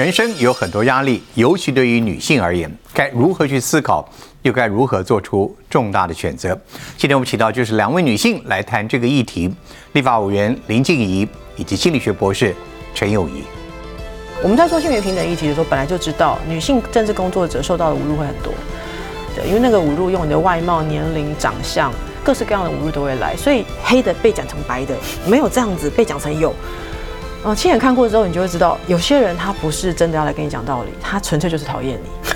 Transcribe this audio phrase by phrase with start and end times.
[0.00, 4.08] 人生有很多压力，尤其对于女性而言，该如何去思考，
[4.40, 6.58] 又该如何做出重大的选择？
[6.96, 9.54] 今天我们请到就是两位女性来谈这个议题：
[9.92, 12.56] 立法委员林静怡以及心理学博士
[12.94, 13.42] 陈友谊。
[14.42, 18.54] 我们在做性别平等议题的时候，本来就知道女性政治工作者受到的侮辱会很多，
[19.36, 21.92] 对，因为那个侮辱用你的外貌、年龄、长相，
[22.24, 26.54] 各式各样的侮辱都会来，所以黑的被讲成白的，没有这样子被讲成有。
[27.42, 32.30] 啊，亲眼看过之后，你就会知道，有些人他不是真的要来跟你讲道理，他纯粹就是讨厌你。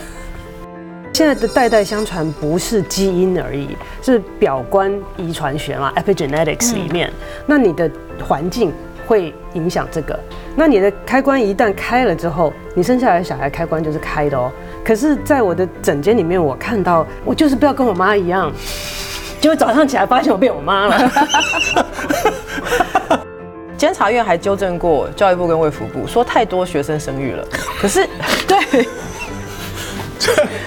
[1.12, 7.12] 现在的代代相传不是基因而已，是表观遗传学嘛，epigenetics 里面。
[7.46, 7.88] 那你的
[8.26, 8.72] 环境
[9.06, 10.18] 会影响这个。
[10.56, 14.50] 那你的开关一旦开了之后，你生下来的小孩开关就是开的哦。
[14.84, 18.50] 可是，在我的诊间里面，我看到我就是不要跟我妈一样，
[19.40, 21.12] 结果早上起来发现我变我妈了。
[23.76, 27.46] 监察院还纠正过教育部跟卫福部，说太多学生生育了。
[27.80, 28.08] 可是，
[28.46, 28.82] 对，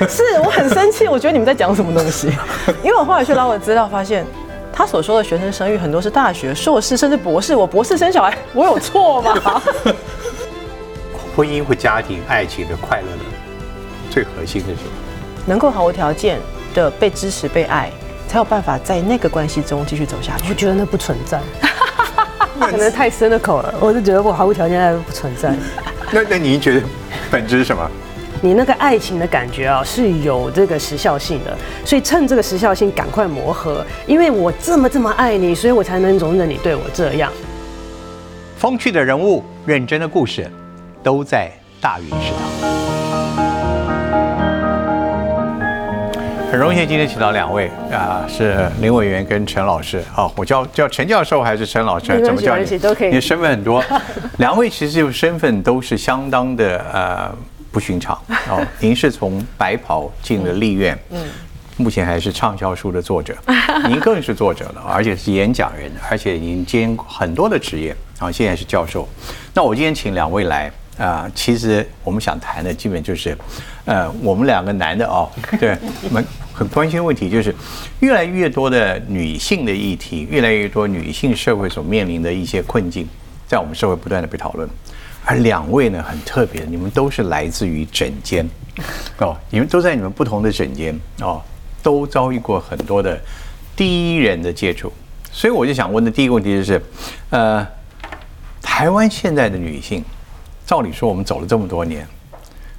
[0.08, 2.28] 是我很生气，我觉得你们在讲什么东西？
[2.84, 4.26] 因为我后来去捞了资料，发现
[4.74, 7.56] 他所说的学生生育很多是大学、硕士甚至博士。
[7.56, 9.62] 我博士生小孩，我有错吗？
[11.36, 13.24] 婚姻或家庭、爱情的快乐的
[14.12, 14.90] 最核心是什么？
[15.46, 16.40] 能够毫无条件
[16.74, 17.90] 的被支持、被爱，
[18.28, 20.50] 才有办法在那个关系中继续走下去。
[20.50, 21.40] 我觉得那不存在。
[22.66, 25.54] 可能太深的口了，我就觉得我毫无条件爱不存在。
[26.12, 26.82] 那那您觉得
[27.30, 27.90] 本质是什么？
[28.42, 37.32] 你那个爱情的感觉啊，是有这个时效性的，所以趁这个时效性赶快磨合，因为我这么这么爱你，所以我才能容忍你对我这样。
[38.58, 40.50] 风趣的人物，认真的故事，
[41.02, 42.77] 都在大云食堂。
[46.58, 50.04] 很荣幸今天请到两位啊，是林委员跟陈老师。
[50.12, 52.20] 好，我叫叫陈教授还是陈老师？
[52.26, 52.80] 怎么叫你？
[52.80, 53.12] 都可以。
[53.12, 53.84] 你身份很多，
[54.40, 57.32] 两位其实就身份都是相当的呃
[57.72, 58.20] 不寻常
[58.50, 58.66] 哦。
[58.82, 61.28] 您是从白袍进了立院，嗯，
[61.78, 63.36] 目前还是畅销书的作者，
[63.88, 69.08] 您更是作者了，而且是演讲人，而且您兼很多的职业啊，现在是教授。
[69.54, 73.38] 那我今天请两位来啊，其实我们想谈的基本就是，
[73.86, 75.30] 呃，我们两个男的哦，
[75.60, 76.26] 对，我们。
[76.58, 77.54] 很关心问题就是，
[78.00, 83.08] 越来越多的女性的议题，越来越多女性社会所面临的一些困境，
[83.48, 84.68] 在我们社会不断的被讨论。
[85.24, 88.50] 而两位呢，很特别，你们都是来自于诊间，
[89.20, 91.40] 哦，你们都在你们不同的诊间哦，
[91.84, 93.22] 都遭遇过很多的
[93.76, 94.92] 第一人的接触。
[95.32, 96.82] 所以我就想问的第一个问题就是，
[97.30, 97.68] 呃，
[98.64, 100.04] 台湾现在的女性，
[100.66, 102.08] 照理说我们走了这么多年，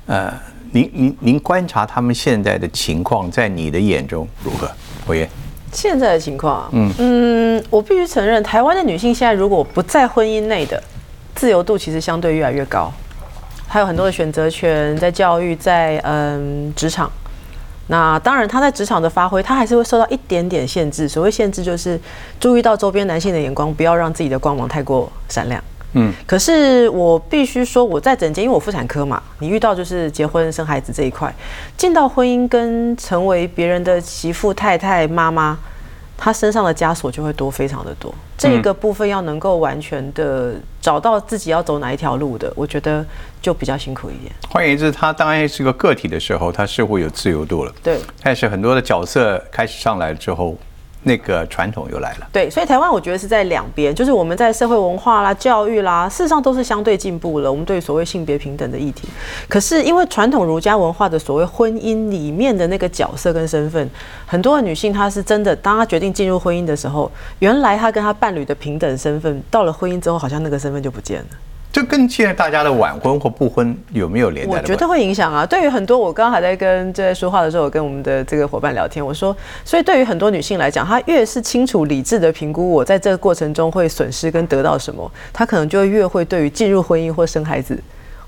[0.07, 0.35] 呃。
[0.73, 4.71] 您您您观察他们现在的情况，在你的眼中如何？
[5.07, 5.27] 侯爷，
[5.73, 10.83] 现在的情况，嗯嗯，我必须承认，台湾的女性现在如果不在婚姻内的
[11.35, 12.93] 自由度，其实相对越来越高，
[13.67, 17.11] 还有很多的选择权，在教育，在嗯职场。
[17.91, 21.09] 那当然，她在职场的发挥，她还是会受到一点点限制。
[21.09, 21.99] 所谓限制，就是
[22.39, 25.63] 注意到周边男性的眼光，不要让自己的光芒太过闪亮。
[25.95, 31.35] 嗯，可是我必须说，我在整间，因为我妇产科嘛，你遇到就是结婚生孩子这一块，
[31.77, 35.59] 进到婚姻跟成为别人的媳妇、太太、妈妈，
[36.17, 38.15] 她身上的枷锁就会多非常的多。
[38.37, 43.05] 这个部分要能够完全的找到自己要走哪一条路的，我觉得
[43.41, 44.33] 就比较辛苦一点。
[44.51, 47.73] 换言之，他当然是个个体的时候，他似乎有自由度了。
[47.83, 50.57] 对，但是很多的角色开始上来之后。
[51.05, 57.51] 那个传统又来了，对，所以台湾我觉得是在两边，就是我们在社会文化啦、教育啦，事实上都是相对进步了。
[57.51, 59.09] 我们对所谓性别平等的议题，
[59.49, 63.89] 可是因为传统儒家文化的所谓婚姻里面的那个角色跟身份，
[64.27, 71.27] 很多的女性她是真的，当她决定进入婚姻的时候，原来她跟她伴侣的平等身份，到了婚姻之后，好像那个身份就不见了。
[71.71, 74.53] 这跟现在大家的晚婚或不婚有没有连带？
[74.53, 75.45] 我觉得会影响啊。
[75.45, 79.37] 对于很多，我刚刚还在跟在说话的时候，我跟我们的这个伙伴聊天，我说，
[79.67, 87.79] 所以对于很多女性来讲，她越是清楚理智的评估我在这个过程中会损失跟得到什么，她可能就越会对于进入婚姻或生孩子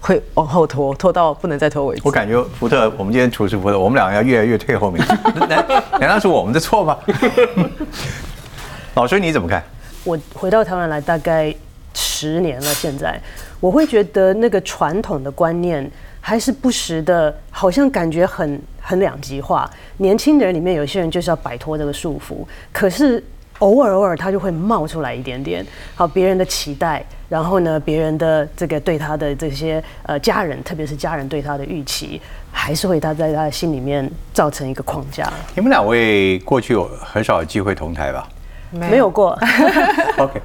[0.01, 2.03] 会往后拖，拖到不能再拖为止。
[2.05, 5.03] 我感觉福特，我们今天处事福特，我们两个要越来越退后面，
[5.49, 5.67] 难
[5.99, 6.99] 难道是我们的错吗？
[8.95, 9.65] 老师你怎么看？
[10.05, 11.53] 我回到台湾来大概。
[11.95, 13.21] 十年了，现在
[13.61, 15.91] 我会觉得那个传统的观念
[16.21, 19.69] 还是不时的，好像感觉很很两极化。
[19.99, 23.23] 年轻人里面有些人就是要摆脱这个束缚，可是
[23.59, 32.21] 偶尔偶尔他就会冒出来一点点，好别人的期待，然后呢，别人的这个对他的这些呃家人，特别是家人对他的预期，
[32.51, 35.31] 还是会他在他的心里面造成一个框架。
[35.55, 38.27] 你们两位过去有很少有机会同台吧？
[38.71, 39.39] 没有过。
[40.17, 40.41] OK。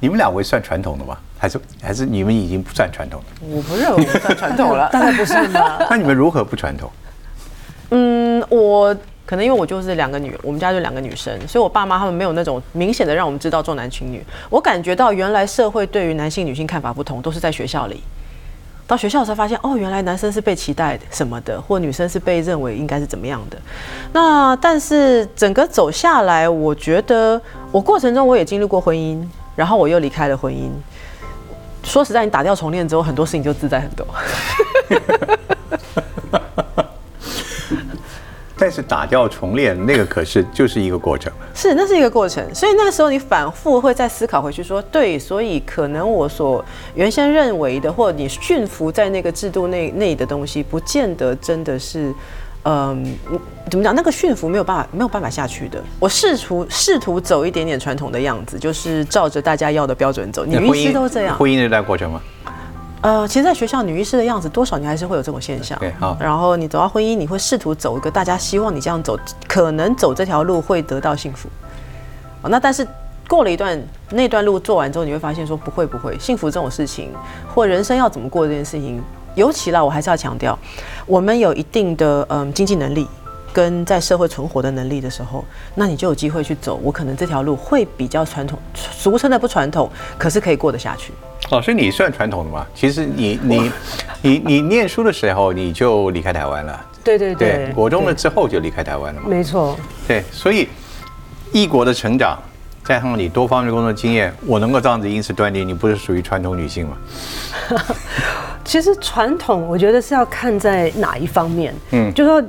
[0.00, 1.16] 你们两位算传统的吗？
[1.38, 3.26] 还是还是你们已经不算传统了？
[3.50, 4.88] 我不认为我算传统了。
[4.92, 5.78] 当然不算吧。
[5.90, 6.90] 那你们如何不传统？
[7.90, 8.94] 嗯，我
[9.24, 14.24] 可能因为我就是两个女，我们家就两个女生，所以我爸妈他们没有那种明显的让我们知道重男轻女。
[14.48, 18.02] 我感觉到原来社会对于男性女性看法不同，都是在学校里。
[18.86, 23.58] 到学校才发现，哦，原来男生是被期待的什么的，或女生是被认为应该是怎么样的。
[24.12, 27.40] 那但是整个走下来，我觉得
[27.72, 29.20] 我过程中我也经历过婚姻，
[29.56, 30.70] 然后我又离开了婚姻。
[31.82, 34.06] 说实在，你打掉重练之后，很多事情就自在很多。
[38.58, 46.64] 但是打掉重练那个可是就是一个过程，是，那是一个过程，所以那个时候你反复会再思考回去，说对，所以可能我所
[46.94, 52.14] 原先认为的，或者你驯服在那个制度内内的东西，不见得真的是，
[52.68, 53.16] 嗯，
[53.70, 53.94] 怎么讲？
[53.94, 55.80] 那个驯服没有办法，没有办法下去的。
[56.00, 60.44] 我试图试图走一点点传统的样子，就是照着大家要的标准走。
[60.44, 62.20] 女医师都这样，婚姻那段过程吗？
[63.02, 65.78] 呃，其实，在学校女医师的样子，多少你还是会有这种现象。
[65.78, 66.16] 对，好。
[66.18, 69.16] 然后你走到婚姻，你会试图走一个大家希望你这样走，
[69.46, 71.48] 可能走这条路会得到幸福。
[72.42, 72.84] 哦，那但是
[73.28, 73.80] 过了一段
[74.10, 77.12] 那段路做完之后，你会发现说不会不会，幸福这种事情
[77.54, 79.00] 或人生要怎么过这件事情，
[79.36, 80.58] 尤其啦，我还是要强调，
[81.06, 83.06] 我们有一定的嗯经济能力
[83.52, 85.44] 跟在社会存活的能力的时候，
[85.74, 86.80] 那你就有机会去走。
[86.82, 89.88] 我可能这条路会比较传统，俗称的不传统，
[90.18, 91.12] 可是可以过得下去。
[91.50, 92.66] 老师，你算传统的吗？
[92.74, 93.70] 其实你你
[94.22, 99.28] 你你念书的时候你就离开台湾了，对对对，国中了之后就离开台湾了嘛。
[99.28, 99.76] 没错，
[100.08, 100.68] 对，所以
[101.52, 102.38] 异国的成长，
[102.86, 106.96] 加上你多方面工作经验，我能够这样子因此断定你不是属于传统女性吗？
[108.64, 112.40] 其实传统，我觉得是要看在哪一方面，嗯，就说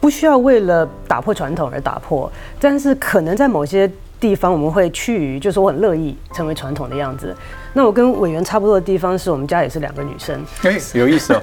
[0.00, 3.88] 不需要为了打破传统而打破，但是可能在某些
[4.20, 7.34] 地方我们会趋于，就是我很乐意成为传统的样子。
[7.72, 11.42] 那我跟委员差不多的地方是我们家也是两个女生，哎，有意思哦。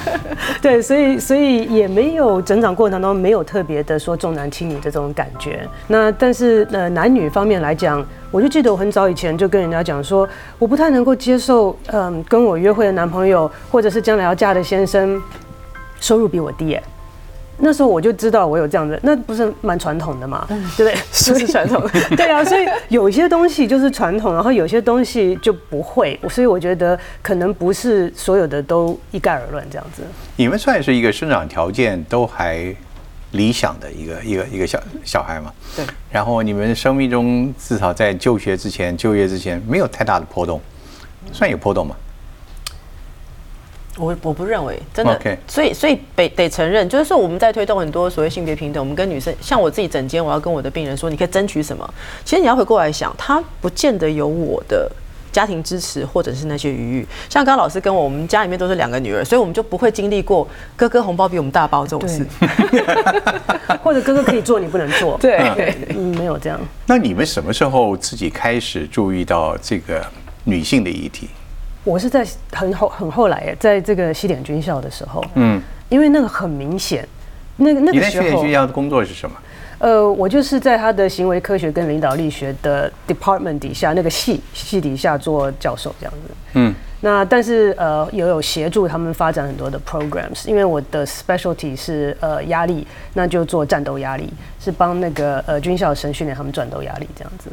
[0.60, 5.66] 对，所以所以也没有成长过程当中没有特别的说重男轻女的这种感觉。
[5.86, 10.28] 那但是呃男女方面来讲，我就记得我很早以前就跟人家讲说，
[10.58, 15.22] 我不太能够接受，嗯，跟我约会的男朋友或者是将来要嫁的先生，
[16.00, 16.78] 收入比我低。
[17.60, 20.46] 那时候我就知道我有这样的，那不是蛮传统的嘛，
[20.76, 20.94] 对不对？
[21.12, 21.82] 是传统，
[22.16, 30.02] 对啊，所以有一些东西就是传统，然后有些东西就不会，所以我觉得可能不是所有的都一概而论这样子。
[30.36, 32.74] 你们算是一个生长条件都还
[33.32, 35.52] 理想的一个一个一个小小孩嘛？
[35.76, 35.84] 对。
[36.10, 40.60] 然后你们生命中至少在就学之前、就业之前没有太大的波动，
[41.32, 41.94] 算有波动吗？
[44.00, 51.88] 我我不认为真的，所以所以得得承认，就是说我们在推动很多所谓性别平等，我们跟女生，像我自己整间，我要跟我的病人说，你可以争取什么？
[52.24, 54.90] 其实你要回过来想，他不见得有我的
[55.30, 57.06] 家庭支持，或者是那些余裕。
[57.28, 62.26] 像刚刚老师跟我，我们家里面都是两个女儿，所以我们就不会经历过哥哥红包比我们大包这种事，
[63.82, 65.38] 或者哥哥可以做你不能做， 对，
[65.90, 66.58] 嗯，没有这样。
[66.86, 70.04] 那你们什么时候自己开始注意到这个
[70.44, 71.28] 女性的议题？
[71.90, 77.06] 我是在很后很后来，在这个西点军校的时候，嗯，因为那个很明显，
[77.56, 79.36] 那个那个时候，你在西点军校的工作是什么？
[79.78, 94.32] 呃，我就是在他的行为科学跟领导力学的 department 底下那个系系底下做教授这样子，嗯，那但是呃也有协助他们发展很多的 programs，因为我的 specialty 是呃压力，那就做战斗压力，
[94.62, 97.50] 是帮那个呃军校生训练他们战斗压力这样子。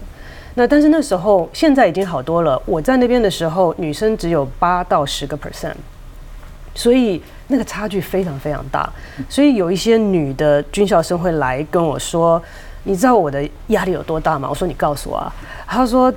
[0.58, 2.60] 那但是那时候现在已经好多了。
[2.66, 5.76] 我在那边的时候，女生只有八到十个 percent，
[6.74, 8.92] 所以那个差距非常非常大。
[9.30, 12.42] 所以有一些女的军校生会来跟我说
[12.86, 15.32] ：“你知道我的压力有多大吗？”我说：“你告诉我啊。”
[15.68, 16.12] 他说：“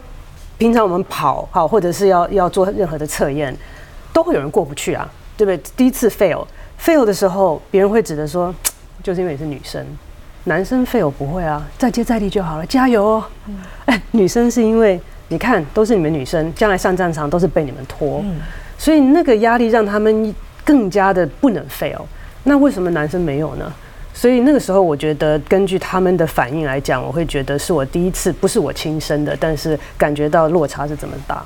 [0.56, 3.54] 平常我们跑好，或者是要要做任何的测验，
[4.10, 5.06] 都会有人过不去啊，
[5.36, 5.70] 对不对？
[5.76, 6.46] 第一次 fail
[6.80, 8.54] fail 的时候，别人会指的说，
[9.04, 9.86] 就是因为你是女生。”
[10.44, 13.24] 男生废我不会啊，再接再厉就好了，加油哦！
[13.84, 18.24] 哎，女生是因为你看都是你们女生，将来上战场都是被你们拖，
[18.78, 22.06] 所以那个压力让他们更加的不能废哦。
[22.44, 23.70] 那为什么男生没有呢？
[24.14, 31.44] 所以那个时候我觉得，根据他们的反应来讲，我会觉得是我第一次，不是我亲生的，但是感觉到落差是这么大。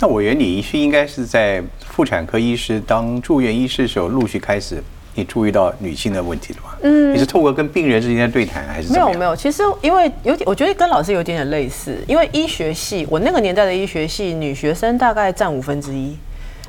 [0.00, 4.82] 那我原理是应该是在妇产科医师当住院医师的时候陆续开始。
[5.18, 6.68] 你注意到女性的问题了吗？
[6.82, 9.34] 嗯，你是透过跟病人之间的对谈，还是没有没有？
[9.34, 11.98] 其实因为有点，我觉得跟老师有点点类似。
[12.06, 16.16] 因为医学系，我那个年代的医学系，女学生大概占五分之一，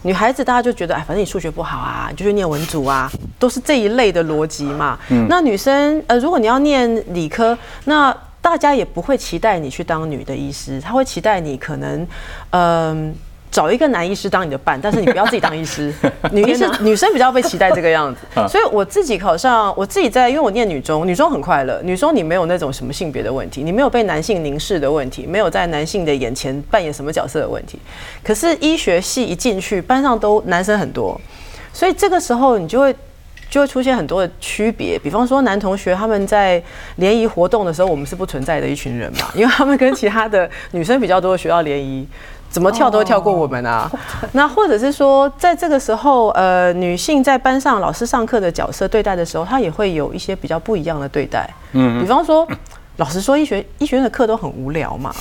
[0.01, 4.97] 女孩子大家就觉得，哎，反正你数学不好啊，你就去念文组啊，都是这一类的逻辑嘛。
[5.09, 12.07] 嗯，那女生，呃，如果你要念理科，那大家也不会期待你去当女的医师，他会期待你可能，
[12.49, 13.15] 嗯。
[13.51, 15.91] 找一个男医师当你的伴，但是你不要自己当医师。
[16.31, 21.81] 女医师 女生比较被期待这个样子， 所以我自己考上，我自己在，因为我念女中，女中很快乐。
[21.83, 27.79] 女中你没有那种什么性别的问题，你没有被男性凝视的问题，没有在男性的眼前扮演什么角色的问题。
[28.23, 31.19] 可是医学系一进去，班上都男生很多，
[31.73, 32.95] 所以这个时候你就会
[33.49, 34.99] 就会出现很多的区别。
[34.99, 36.61] 比方说男同学他们在
[36.97, 42.07] 联谊活动的时候，我们是不存在的一群人嘛，因为他们跟其他的女生比较多的学校联谊。
[42.49, 43.89] 怎么跳都会跳过我们啊！
[44.33, 51.49] 那或者是说，在这个时候，呃，女性在班上老师上课的角色对待的时候，她也会有一些比较不一样的对待。
[51.73, 52.47] 嗯，比方说，
[52.97, 55.13] 老实说医学医学院的课都很无聊嘛，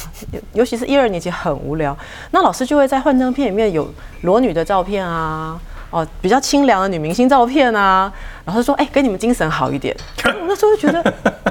[0.54, 1.96] 尤其是一二年级很无聊，
[2.30, 3.88] 那老师就会在幻灯片里面有
[4.22, 5.60] 裸女的照片啊。
[5.90, 8.12] 哦，比较清凉的女明星照片啊，
[8.44, 9.96] 老师说，哎，给你们精神好一点。
[10.22, 11.02] 我 那时候就觉得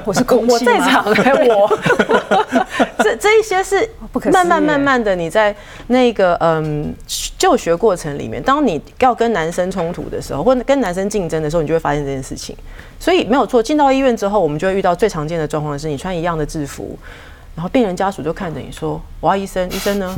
[0.08, 1.78] 我是空气我在场，我
[3.04, 3.86] 这这一些是
[4.32, 5.54] 慢慢慢慢的，你在
[5.88, 6.94] 那个嗯
[7.36, 12.56] 就学过程里面，当你要跟男生冲突的时候，或者跟男生竞争的时候，你就会发现这件事情。
[12.98, 16.98] 所以没有错，进到医院之后，我们就会遇到最常见的状况是，你穿一样的制服，
[17.54, 20.14] 然后病人家属就看着你说，我要医生，医生呢？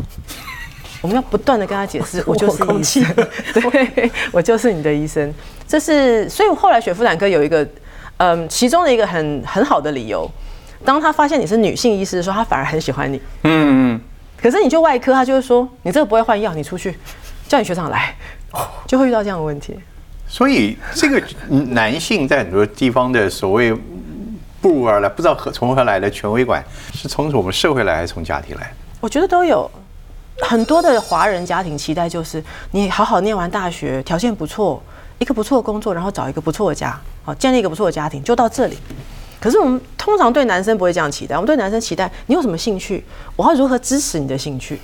[1.02, 3.02] 我们要不断的跟他解释，我就是医生，
[3.54, 5.35] 对，我就是你的医生。
[5.66, 7.66] 这是，所以后来雪夫兰科有一个，
[8.23, 10.31] 嗯，其中的一个很很好的理由，
[10.85, 13.17] 当他发现你是女性医师的时候，他反而很喜欢你。
[13.45, 14.00] 嗯嗯。
[14.37, 16.95] 可是你就外科，他就会说你这个不会换药，你出去，
[17.49, 18.15] 叫你学长来，
[18.87, 19.75] 就会遇到这样的问题。
[20.29, 23.75] 所以这个男性在很多地方的所谓
[24.61, 26.62] 步入而来，不知道何从何来的权威感，
[26.93, 28.71] 是从我们社会来，还是从家庭来？
[29.00, 29.71] 我觉得都有。
[30.43, 34.83] 很多的华人家庭期待就是你好好念完大学，条件不错，
[35.21, 38.77] 一个不错的工作，然后找一个不错的家，好建立一个不错的家庭，就到这里。
[39.39, 43.05] 可是我们通常对男生不会这样期待，我们对男生期待你有什么兴趣，
[43.37, 44.81] 我要如何支持你的兴趣。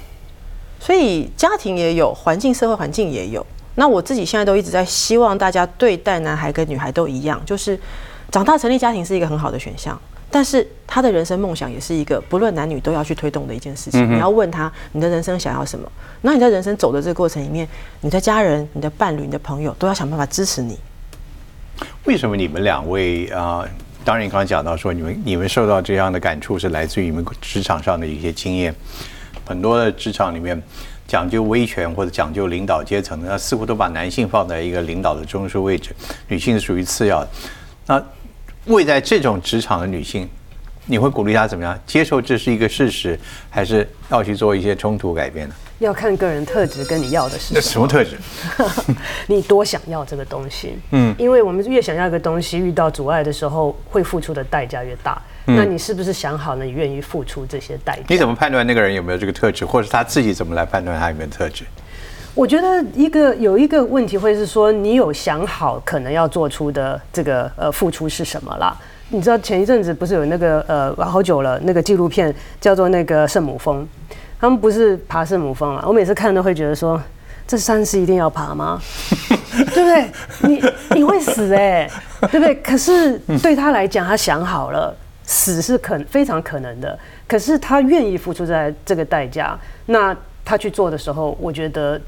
[0.78, 3.44] 所以家庭也有，环境社会环境也有。
[3.76, 7.78] 那我自己现在都一直在希望大家对待男孩跟女孩都一样，就是
[8.30, 9.98] 长大成立家庭是一个很好的选项。
[10.36, 14.14] 但是他的人生梦想也是一个不论男女都要去推动的一件事情。
[14.14, 15.90] 你要问他你的人生想要什么？
[16.20, 17.66] 那你在人生走的这个过程里面，
[18.02, 20.78] 你的家人、你的伴侣、你的朋友都要想办法支持你。
[22.04, 23.64] 为什么你们两位啊？
[24.04, 28.74] 当然，你刚刚讲到说你们你们受到这样的感触是来自于你们职场上的一些经验。
[29.46, 30.62] 很多的职场里面
[31.08, 35.96] 讲究威权或者讲究领导阶层，那似乎都把男性放在一个领导的中枢位置，
[36.28, 37.28] 女性是属于次要的。
[37.86, 38.04] 那
[38.66, 40.28] 位在这种职场的女性，
[40.86, 43.18] 你会鼓励她怎么样接受这是一个事实，
[43.48, 45.54] 还是要去做一些冲突改变呢？
[45.78, 48.16] 要看个人特质跟你要的是那什么特质？
[49.28, 50.78] 你多想要这个东西？
[50.92, 55.20] 嗯，因为我们越想要一个东西，遇到阻碍的时候，会付出的代价越大。
[55.44, 58.02] 那你是不是想好了，你愿意付出这些代价？
[58.08, 61.64] 你怎么判断那个人有没有这个特质，或者他自己怎么来判断他有没有特质？
[62.36, 68.76] 我觉得一个有一个问题会是说，你有想好可能要做出的这个呃付出是什么啦？
[69.08, 73.88] 你知道前一阵子不是有那个呃好久了那个纪录片叫做那个圣母峰，
[74.38, 75.84] 他们不是爬圣母峰啊？
[75.88, 77.00] 我每次看都会觉得说，
[77.46, 78.78] 这山是一定要爬吗？
[79.56, 80.10] 对不对？
[80.40, 81.90] 你你会死哎，
[82.30, 82.54] 对不对？
[82.56, 90.14] 可是对他来讲，他想好了，死是可非常可能的，可是他愿意付出在这个代价，那
[90.44, 91.98] 他去做的时候，我觉得。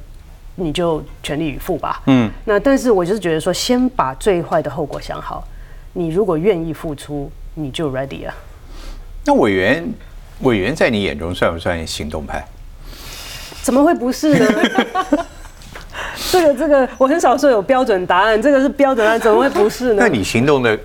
[0.58, 2.02] 你就全力以赴吧。
[2.06, 5.46] 嗯，那但是我就是觉得说，先把最坏的后果想好。
[5.92, 8.34] 你如果愿意付出，你就 ready 啊。
[9.24, 9.88] 那委员，
[10.40, 12.44] 委员在你眼中算不算行动派？
[13.62, 14.46] 怎么会不是呢？
[16.30, 18.40] 这 个这个，我很少说有标准答案。
[18.40, 19.96] 这个是标准答案，怎么会不是呢？
[20.00, 20.78] 那你行动的？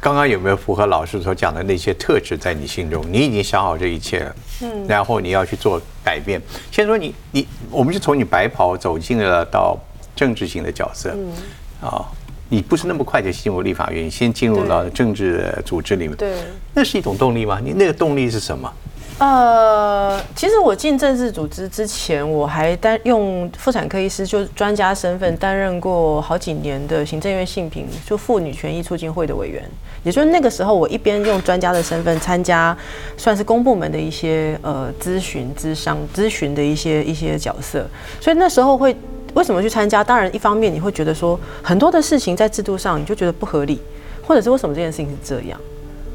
[0.00, 3.04] 刚刚有没有符合老师所讲的那些特质在你心中？
[3.10, 6.40] 你已经想好这一切了，嗯，然后你要去做改变。
[6.70, 9.78] 先说你，你，我们就从你白袍走进了到
[10.16, 11.32] 政治性的角色，嗯，
[11.88, 12.04] 啊，
[12.48, 16.38] 你不是那么快就进入立法院，先进入了政治组织里面，对，
[16.74, 17.60] 那是一种动力吗？
[17.62, 18.72] 你那个动力是什么？
[19.18, 29.60] 呃，其实我进政治组织之前，我还担用妇产科医师就专家身份担任过好几年的行政院性平就妇女权益促进会的委员，
[30.04, 32.76] 也就是那个时候，我一边用专家的身份参加，
[33.16, 37.84] 算是公部门的一些呃咨询、咨商、咨询的一些一些角色，
[38.20, 38.96] 所以那时候会
[39.34, 40.04] 为什么去参加？
[40.04, 43.80] 当然，一方面你会觉得说很多的事情在制度上你就觉得不合理，
[44.24, 45.58] 或者是为什么这件事情是这样，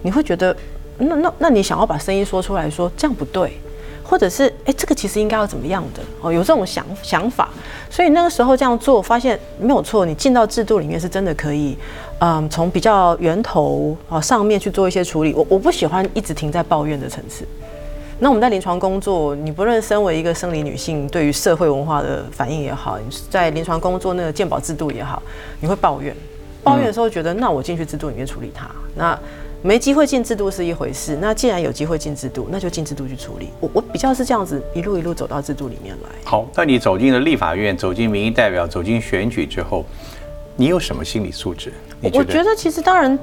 [0.04, 0.56] 你会觉得。
[0.98, 3.58] 那那那你想要把声音说出来说这样不对，
[4.04, 7.50] 或者是哎，这个其实应该要怎么样的哦，有这种想想法，
[7.90, 11.78] 所以那个时候这样做，发现没有错，你进到制度里面是真的可以，
[12.20, 15.34] 嗯，从比较源头啊上面去做一些处理。
[15.34, 17.46] 我我不喜欢一直停在抱怨的层次。
[18.20, 25.22] 那我们在临床工作，你不论身为一个生理女性，对于社会文化的反应也好，你在临床工作那个鉴保制度也好，
[25.60, 26.16] 你会抱怨，
[26.64, 29.18] 抱怨的时候觉得，那我进去制度里面处理它，那。
[29.66, 33.48] 没机会进制度是一回事，那既然有机会进制度，那就进制度去处理。
[33.62, 36.10] 我我比较是这样子一路一路走到制度里面来。
[36.26, 39.86] 好，那你走进了立法院，走进民意代表，走进选举之后，
[40.58, 41.72] 你有什么心理素质？
[42.02, 43.18] 我觉得其实当然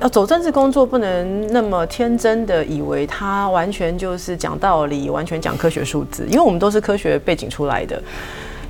[0.00, 8.02] 要走政治工作，不能那么天真的以为他完全就是讲道理，完全讲科学数字，因为我们都是科学背景出来的。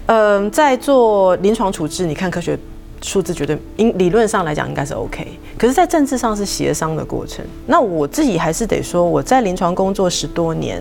[0.07, 2.59] 嗯，在做临床处置，你看科学。
[3.02, 5.26] 数字绝对，应理论上来讲应该是 OK，
[5.59, 7.44] 可是，在政治上是协商的过程。
[7.66, 10.80] 那我自己还是得说，我在临床工作十多年，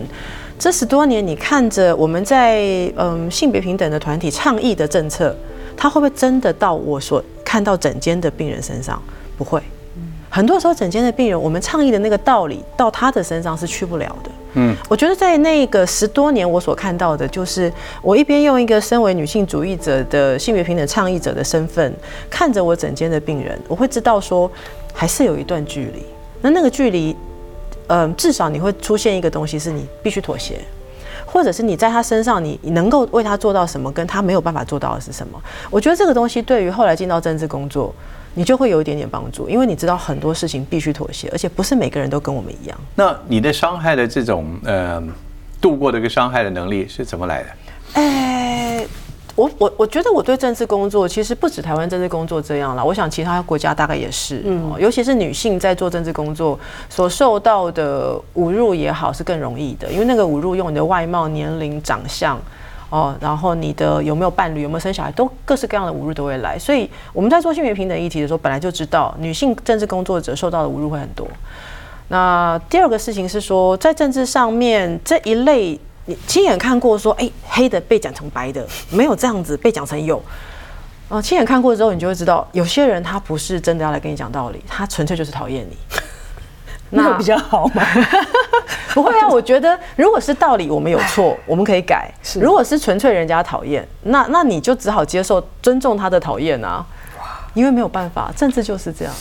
[0.60, 2.62] 这十多年，你看着我们在
[2.96, 5.36] 嗯性别平等的团体倡议的政策，
[5.76, 9.02] 它会不会真的到我所看到整间的病人身上？
[9.38, 9.62] 不会。
[10.30, 14.32] 很多时候，整间的病人，我们倡议的那个道理，到他的身上是去不了的。
[14.54, 21.94] 嗯，我觉得在那个十多年，我所看到的，就是我一边用一个身为女性主义者的性别平等倡议者的身份，
[22.30, 24.52] 看着我整间的病人，我会知道说，
[24.94, 26.06] 还是有一段距离。
[26.42, 27.16] 那那个距离，
[27.88, 30.60] 嗯，至少你会出现一个东西，是你必须妥协，
[31.26, 35.42] 或者是你在他身上，你能够为他做到什么，跟他没有办法做到的是什么？
[35.70, 37.94] 我觉得这个东西对于后来进到政治工作。
[38.34, 42.78] 你就会有一点点帮助，因为你知道很多事情必须妥协，而且不是每个人都跟我们一样。
[42.96, 45.04] 那你的伤害的这种呃
[45.60, 47.50] 度过这个伤害的能力是怎么来的？
[47.94, 48.88] 哎，
[49.36, 56.58] 我我我觉得我对政治工作其实不止台湾政治工作这样了，我想其他国家大概也是，嗯，尤其是女性在做政治工作
[56.90, 62.40] 所受到的侮辱也好是更容易的，因为那个侮辱用你的外貌、年龄、长相。
[62.92, 66.60] 哦，然后你的有没有伴侣，有没有生小孩，都各式各样的侮辱都会来。
[66.60, 71.26] 所以我们在做性别平等议题的时候，本来就知道女性政治工作者受到的侮辱会很多。
[72.10, 80.22] 那第二个事情是说，在政治上面这一类，你亲眼看过说，哎，黑的被讲成白的，没有这样子被讲成有。
[81.08, 85.78] 啊，亲眼看过之后，你就会知道，有些人他不是真的要来跟你讲道理，他纯粹就是讨厌你。
[86.92, 87.84] 那比较好吗？
[88.94, 96.86] 不会啊，我觉得如果是道理，我们有错，我们可以改；如果是纯粹人家讨厌，那那你就只好接受、尊重他的讨厌啊。
[97.54, 99.14] 因为没有办法，政治就是这样。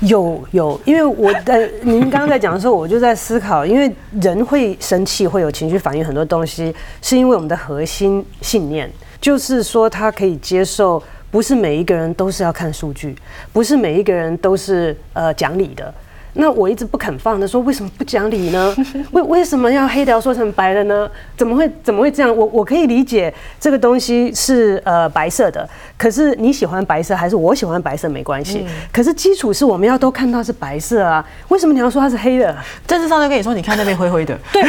[0.00, 13.16] 有有，因为我在您刚刚在讲的时候，我就在思考，因为人会生气，会有情绪反应，很多东西是因为我们的核心信念，就是说他可以接受，不是每一个人都是要看数据，
[13.52, 15.92] 不是每一个人都是呃讲理的。
[16.34, 18.74] 那我一直不肯放的，说为什么不讲理呢？
[19.12, 21.10] 为为什么要黑的要说成白的呢？
[21.36, 22.36] 怎么会怎么会这样？
[22.36, 28.64] 我我可以理解这个东西是呃白色的，可是你喜欢白色还是我喜欢白色没关系。
[28.92, 32.56] 可是基础是我们要都看到是白色啊，为什么你要说它是黑的？
[32.86, 34.38] 政治上就跟你说，你看那边灰灰的。
[34.52, 34.62] 对，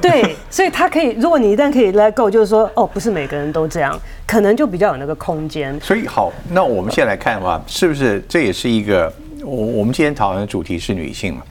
[0.22, 5.78] 对，所以他可以，如果你一旦可以 let go，就是说哦，不是每个人都这样，可能就比较有那个空间。
[5.80, 9.12] 所以好，那我们现在来看的话，是不是这也是一个？
[9.44, 11.42] 我我们今天讨论的主题是女性嘛？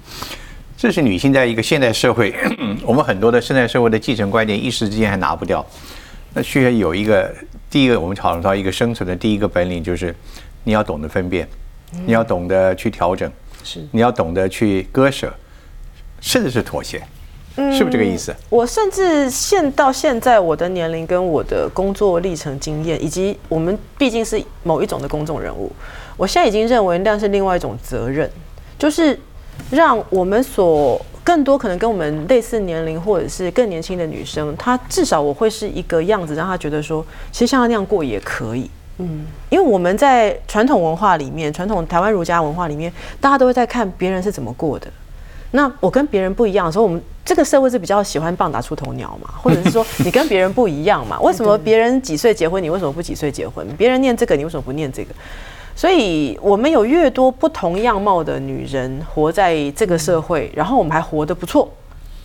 [0.77, 2.33] 这是女性在一个现代社会，
[2.83, 5.63] 我们很多的现代社会的继承观念一时之间还拿不掉。
[6.33, 7.31] 那需要有一个
[7.69, 10.15] 第一个，我们讨论到一个生存的第一个本领，就是
[10.63, 11.47] 你要懂得分辨，
[12.05, 13.29] 你要懂得去调整，
[13.63, 15.31] 是你要懂得去割舍，
[16.21, 17.03] 甚至是妥协，
[17.55, 18.33] 是不是这个意思？
[18.49, 25.71] 我甚至现到现在，我的年龄跟我的工作历程经验，以及我们毕竟是某一种的公众人物。
[26.21, 28.29] 我现在已经认为那是另外一种责任，
[28.77, 29.19] 就是
[29.71, 38.69] 让我们所更多可能跟我们类似年龄或者是更年轻的女生，她至少我会是一个样子，让她觉得说，其实像她那样过也可以。
[38.99, 44.87] 嗯，因为我们在传统文化里面，传统台湾儒家文化里面，大家都会在看别人是怎么过的。
[45.49, 51.19] 那我跟别人不一样的时候，我们这个社会是比较喜欢棒打出头鸟嘛， 或者是说你跟别人不一样嘛？
[51.21, 53.65] 为什么别人几岁结婚，你为什么不几岁结婚？
[53.75, 55.15] 别人念这个，你为什么不念这个？
[55.75, 61.71] 所以，我们有越多不同样貌的女人活在这个社会，然后我们还活得不错，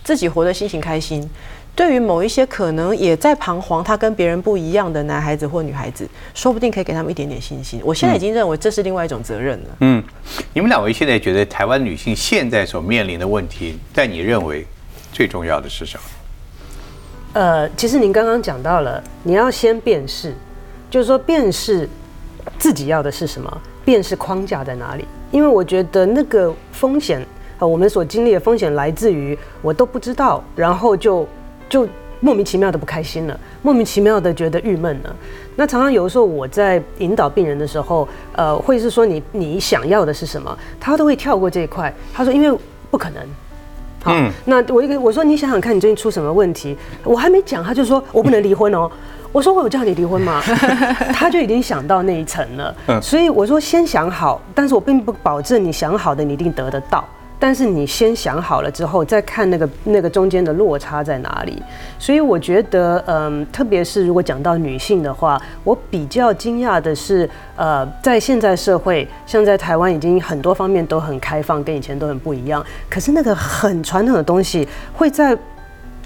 [0.03, 1.27] 自己活得心情开心。
[1.73, 7.79] 对于某一些可能也在彷徨，他跟别人不一样的男孩子或女孩子，说不定可以给他们一点点信心。
[7.83, 9.65] 我现在已经认为这是另外一种责任了。
[9.81, 10.03] 嗯，
[10.53, 14.65] 你们两位现在觉得台湾女性现在所面临的问题，在你认为
[15.13, 16.03] 最重要的是什么？
[17.33, 20.33] 呃，其实您刚刚讲到了，你要先辨识，
[20.89, 21.87] 就是说辨识。
[22.57, 23.61] 自己要的是什么？
[23.85, 25.05] 便是框架在哪里？
[25.31, 27.25] 因为我觉得那个风险
[27.59, 31.27] 呃，我们所经历的风险来自于我都不知道，然后就
[31.69, 31.87] 就
[32.19, 35.15] 莫名其妙的不开心了，莫名其妙的觉得郁闷了。
[35.55, 41.93] 那常常有的时候我在引导病人的时候，呃，会是说你你想要的是什么，他都会跳过这一块。
[42.13, 42.59] 他说因为
[42.91, 43.23] 不可能。
[44.03, 44.13] 好，
[44.45, 48.89] 那我一个我说你想想看你最近出什么问题，我还没讲，他就说我不能离婚哦。
[49.31, 50.41] 我说我有叫你离婚吗？
[51.13, 52.75] 他就已经想到那一层了。
[52.87, 57.03] 嗯，所以我说先想好，但是我并不保证你想好的你一定得得到。
[57.39, 61.61] 但是你先想好了之后，再看那个那个中间的落差在哪里。
[61.99, 72.65] 所以我觉得，嗯，特别是如果讲到女性的话，我比较惊讶的是，呃，在现在社会，像在台湾已经很多方面都很开放，跟以前都很不一样。
[72.89, 75.37] 可是那个很传统的东西会在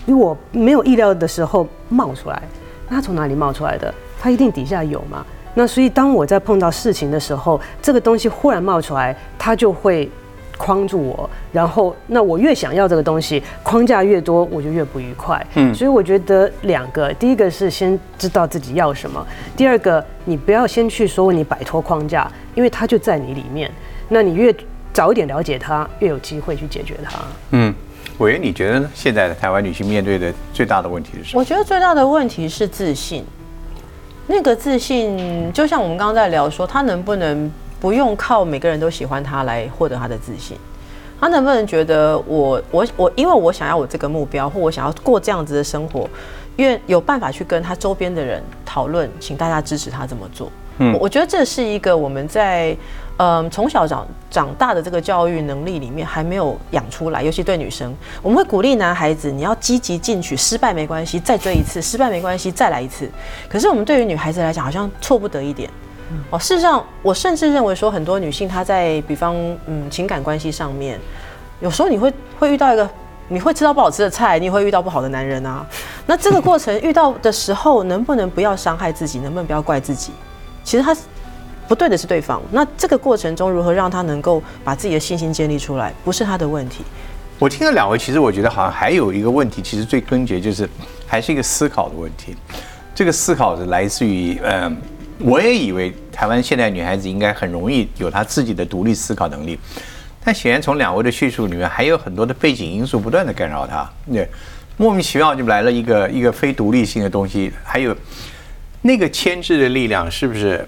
[0.08, 2.44] 我没有意料的时候冒出来。
[2.92, 3.92] 那从哪里冒出来的？
[4.20, 5.26] 它一定底下有嘛？
[5.56, 10.10] 那所以当我在碰到事情的时候，这个东西忽然冒出来，它就会。
[10.58, 15.44] 框住我，然后那我越想要这个东西，框架越多，我就越不愉快。
[15.56, 19.26] 嗯，所以我觉得两个，第一个是先知道自己要什么，
[19.58, 23.72] 第二个你不要先去说你摆脱框架，因为它就在你里面。
[24.08, 24.56] 那你越
[24.94, 27.18] 早一点了解它，越有机会去解决它。
[27.54, 27.74] 嗯，
[28.22, 28.90] 委员，你觉得呢？
[28.94, 31.40] 现在的台湾女性面对的最大的问题是什么？
[31.40, 33.26] 我觉得最大的问题是自信。
[34.28, 37.52] 那个自信，就像我们刚刚在聊说，她能不能？
[37.80, 40.56] 不用靠每个人都喜欢她来获得她的自信，
[41.20, 46.08] 她能不能觉得我我我，因为我想要我这个目标，或我想要过这样子的生活，
[46.58, 50.52] 愿有办法去跟她周边的人讨论，请大家支持她这么做。
[50.78, 52.78] 嗯，我觉得这是一个我们在
[53.18, 63.10] 嗯从小长长大的这个教育能力里面还没有养出来，尤其对女生，我们会鼓励男孩子你要积极进取，失败没关系，再追一次，失败没关系，再来一次。
[63.48, 65.70] 可是我们对于女孩子来讲，好像错不得一点。
[66.30, 71.00] 哦，事实上，我甚至认为说，很多女性她在比方嗯情感关系上面，
[71.62, 72.90] 有时候你会会遇到一个，
[73.30, 75.66] 你会吃到不好吃的菜，你会遇到不好的男人啊。
[76.06, 80.12] 那这个过程遇到的时候，能不能不要伤害自己，能不能不要怪自己？
[80.64, 80.94] 其实他
[81.72, 82.42] 不对的是对方。
[82.52, 86.84] 那这个过程中，如何让他能够把自己的信心建立出来，不是他的问题。
[87.40, 90.70] 我听了两位，其实我觉得好像还有一个问题，其实最根结就是
[91.08, 92.36] 还是一个思考的问题。
[92.94, 94.76] 这个思考是来自于嗯。
[95.20, 99.58] 我也以为台湾现代女孩子应该很容易有她自己的独立思考能力，
[100.26, 103.90] 但显然从两位的叙述里面，还有很多的背景因素不断的干扰她。
[104.12, 104.28] 对，
[104.76, 107.96] 莫名其妙就来了一个一个非独立性的东西，还有
[108.82, 110.68] 那个牵制的力量，是不是？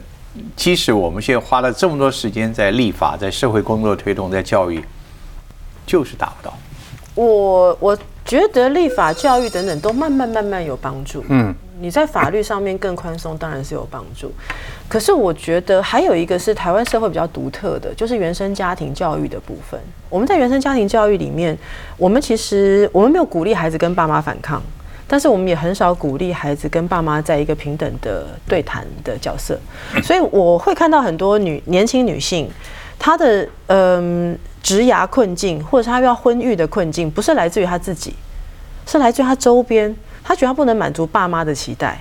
[0.55, 4.83] 即使我们现在花了这么多时间在立法、在社会工作推动、在教育，
[5.85, 6.53] 就是达不到。
[7.15, 11.23] 我我觉得立法、教育等等都慢慢慢慢有帮助。
[11.29, 11.53] 嗯。
[11.81, 14.31] 你在法律上面更宽松，当然是有帮助。
[14.87, 19.77] 可是我觉得还有一个是台湾社会比较独特的，就是原生家庭教育的部分。
[20.07, 21.57] 我们在原生家庭教育里面，
[21.97, 24.61] 我们其实我们没有鼓励孩子跟爸妈反抗，
[25.07, 29.59] 但是我们也很少鼓励孩子跟爸妈在一个平等的对谈的角色。
[30.03, 32.49] 所以我会看到很多女年轻女性，
[32.97, 38.13] 她的嗯职涯困境，或者是她要婚育的困境，不是来自于她自己，
[38.87, 39.95] 是来自于她周边。
[40.23, 41.99] 她觉得她不能满足爸妈的期待，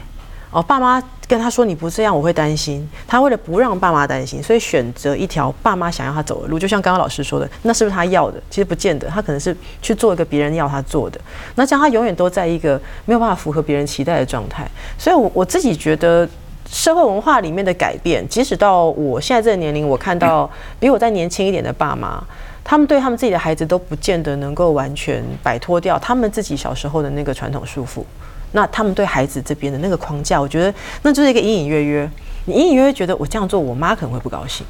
[0.52, 2.86] 哦，爸妈跟他说你不这样我会担心。
[3.08, 6.58] 他为了不让爸妈担心，所以选择一条爸妈想要他走的路。
[6.58, 8.38] 就像刚刚老师说的，那是不是他要的？
[8.50, 11.18] 其实不见得，他可能是去做一个别人要他做的。
[11.54, 14.70] 那这样他永远都在一个没有办法符合别人期待的状态。
[14.98, 16.28] 所以，我我自己觉得
[16.68, 22.22] 社会文化里面的改变，即使到我现在这个年龄，我看到比我再年轻一点的爸妈。
[22.64, 28.04] 他们对他们自己的孩子都不见得能够完全摆脱掉他们自己小时候的那个传统束缚，
[28.52, 32.10] 那他们对孩子这边的那个框架，我觉得那就是一个隐隐约约，
[32.44, 34.66] 你隐隐约约觉得我这样做，我妈可能会不高兴，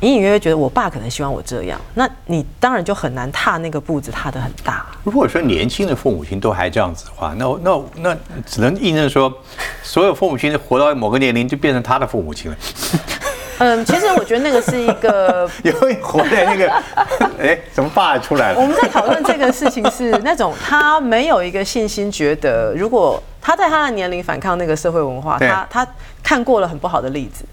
[0.00, 4.86] 隐隐约约觉得我爸可能希望我这样，那你当然就很难踏那个步子，踏得很大。
[5.04, 9.32] 如果说年轻的父母亲都还这样子的话，那那那只能印证说，
[9.82, 12.56] 所有父母亲活到某个年龄就变成他的父母亲了。
[13.58, 16.70] 嗯，其实我觉得那个是一个， 有活在那个，
[17.40, 18.60] 哎，怎么爸出来了？
[18.60, 25.86] 我们在讨论这个事情是那种他没有一个信心，觉得如果他在他的年龄反抗那个社会文化，他他
[26.22, 27.44] 看过了很不好的例子，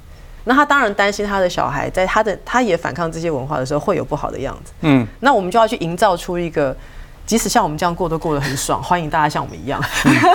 [0.45, 4.73] 那他当然担心他的小孩在他的他也反抗这些文化的时候会有不好的样子。
[4.81, 6.75] 嗯，那我们就要去营造出一个，
[7.25, 9.81] 即使像我们这样过都过得很爽，欢迎大家像我们一样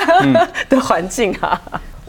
[0.70, 1.60] 的环境啊。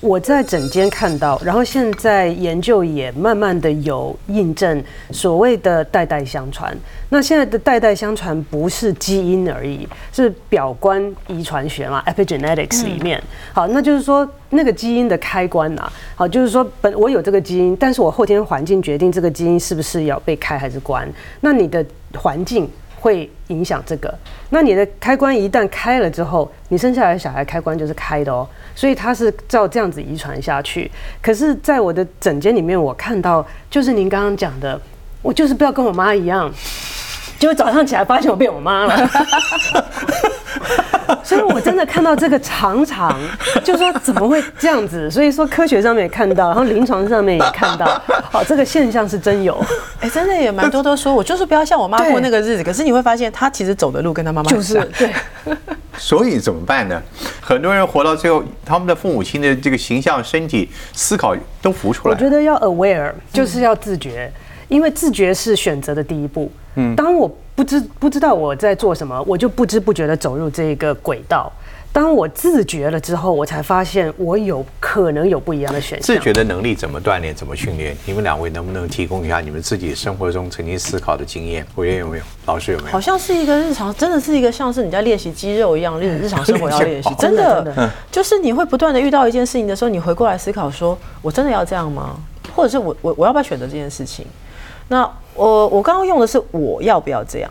[0.02, 4.82] 我在整间看到，然后现在研究也慢慢的有印证，
[5.12, 6.76] 所谓的代代相传。
[7.10, 13.22] 那现在的代代相传不是基因而已，是表观遗传学嘛，epigenetics 里面。
[13.54, 21.08] 好，那就是说那个基因的开关呐，好，就是说本我有这个基因，但是我后天环境决定这个基因是不是要被开还是关。
[21.42, 22.70] 那你的环境。
[23.00, 24.14] 会影响这个。
[24.50, 30.90] 那你的开关一旦开了之后，你生下来的小孩开关就是开的哦，所以它是照这样子遗传下去。
[31.22, 34.80] 可是，在我的诊间里面，我看到就是您刚刚讲的，
[35.22, 36.52] 我就是不要跟我妈一样，
[37.40, 39.10] 结果早上起来发现我变我妈了。
[41.24, 43.16] 所以我真的看到这个常常，
[43.64, 45.10] 就说怎么会这样子？
[45.10, 47.86] 所以说科学上面也看到，然后临床上面也看到，
[48.32, 49.58] 好， 这个现象是真有。
[50.02, 52.64] 哎，真的也蛮多都说，我就是不要像我妈过那个日子。
[52.64, 55.12] 可是你会发现，她其实走的路跟她妈妈就是对。
[55.98, 57.02] 所以怎么办呢？
[57.42, 62.14] 很多人活到最后，他们的父母亲的这个形象、身体、思考都浮出来。
[62.14, 64.32] 我觉得要 aware，就是要自觉，
[64.68, 66.52] 因为自觉是选择的第一步。
[66.80, 67.30] 嗯，当我。
[67.60, 71.52] 不知不知道我在做什么，我就不知不觉的走入这个轨道。
[71.92, 76.06] 当我自觉了之后，我才发现我有可能有不一样的选择。
[76.06, 77.36] 自觉的能力怎么锻炼？
[77.36, 77.94] 怎么训练？
[78.06, 81.68] 你们两位能不能提供一下你们自己生活中曾经思考的经验？
[81.76, 82.24] 我也有没有？
[82.46, 82.92] 老师有没有？
[82.92, 87.14] 好像是一个日常，真的是一个像是你在练习肌肉一样，日日常生活要练习。
[87.16, 92.16] 真的，就是你会不断的遇到一件事情的时候，你回过来思考，说我真的要这样吗？
[92.56, 94.26] 或者是我我我要不要选择这件事情？
[94.88, 95.08] 那
[95.40, 97.50] 我我刚刚用的是我要不要这样？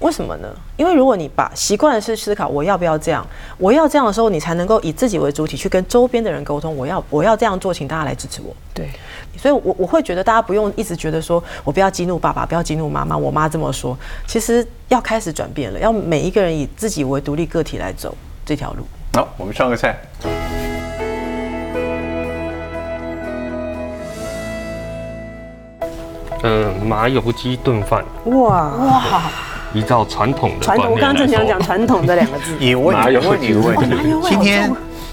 [0.00, 0.48] 为什么呢？
[0.78, 3.26] 因为如果你把习惯的是思考我要不要这样，
[3.58, 6.74] 我要这样的时候，你才能够以自己为主体去跟周边的人沟通。
[6.74, 8.54] 我要我要这样做，请大家来支持我。
[8.72, 8.88] 对，
[9.36, 13.14] 所以，我我会觉得大家不用一直觉得说我不要激怒爸爸，不要激怒妈妈。
[13.16, 13.94] 我妈这么说，
[14.26, 18.14] 其实要开始转变了，要每一个人以自己为独立个体来走
[18.46, 18.86] 这条路。
[19.12, 19.98] 好，我们上个菜。
[26.42, 28.04] 嗯，麻油鸡炖饭。
[28.24, 29.22] 哇哇！
[29.72, 32.56] 依照传统的传统，我刚刚正想讲传统这两个字。
[32.58, 33.94] 你问你问你问题，
[34.28, 34.72] 今天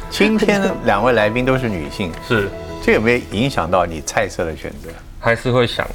[0.09, 2.49] 今天两位来宾都是女性，是
[2.81, 4.89] 这有没有影响到你菜色的选择？
[5.19, 5.85] 还是会想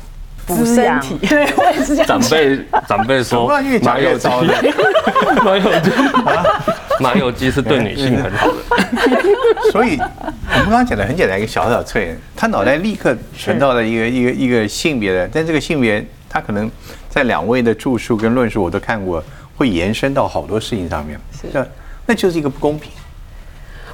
[0.47, 1.19] 补身体？
[1.27, 2.07] 对，我也是这样。
[2.07, 3.61] 长辈长辈说，麻
[3.99, 4.29] 油鸡，
[5.43, 5.91] 麻油鸡，
[7.01, 8.59] 麻油鸡是对女性很好的。
[9.73, 16.71] 所以我们刚刚讲的很简单，一个小小测验，他脑袋立刻存到了一个一个一个性别的，但这个性别他可能。
[17.13, 19.23] 在两位的著述跟论述我都看过，
[19.55, 21.21] 会延伸到好多事情上面，
[21.53, 21.67] 那
[22.07, 22.91] 那就是一个不公平，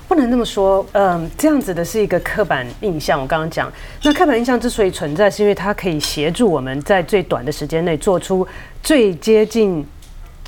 [0.06, 0.87] 不能那么说。
[0.92, 3.20] 嗯，这样子的是一个刻板印象。
[3.20, 3.68] 我刚刚讲，
[4.04, 8.46] 那刻板印象之所以存在，是因为它可以协助我们在最短的时间内做出
[8.84, 9.84] 最接近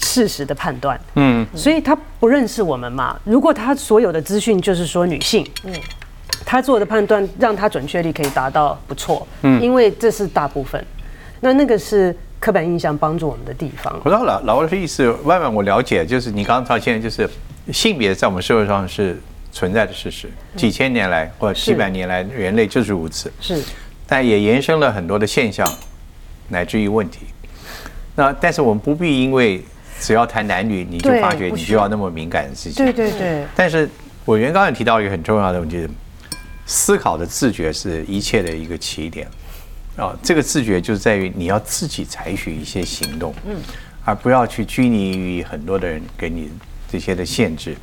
[0.01, 1.01] 事实的判断。
[1.15, 3.19] 嗯，所以他不认识我们嘛？
[3.25, 5.73] 如果他所有的资讯就是说女性，嗯，
[6.45, 9.27] 他做的判断让他准确率可以达到不错。
[9.43, 10.85] 嗯，因为这是大部分。
[11.41, 12.15] 那那个是。
[12.41, 13.95] 刻板印象帮助我们的地方。
[14.03, 17.29] 我知道老老师意思，外面我了解，就是你刚刚到现在就是
[17.71, 19.21] 性别在我们社会上是
[19.53, 23.31] 存在的事实，几千年来或者几百年来，人类就是如此。
[23.43, 23.63] 是，
[24.07, 25.71] 但也延伸了很多的现象，
[26.49, 27.27] 乃至于问题。
[28.15, 29.63] 那但是我们不必因为
[30.01, 32.85] 只要谈男女，你就发觉你就要那么敏感的事情。
[32.85, 33.45] 对对对。
[33.55, 33.89] 但是
[34.25, 35.87] 我原刚才提到一个很重要的问题，
[36.67, 39.29] 思考的自觉是一切的一个起点。
[39.97, 43.57] 啊，这个自觉就是在于你要自己采取一些行动，嗯，
[44.05, 46.51] 而不要去拘泥于很多的人给你
[46.91, 47.77] 这些的限制。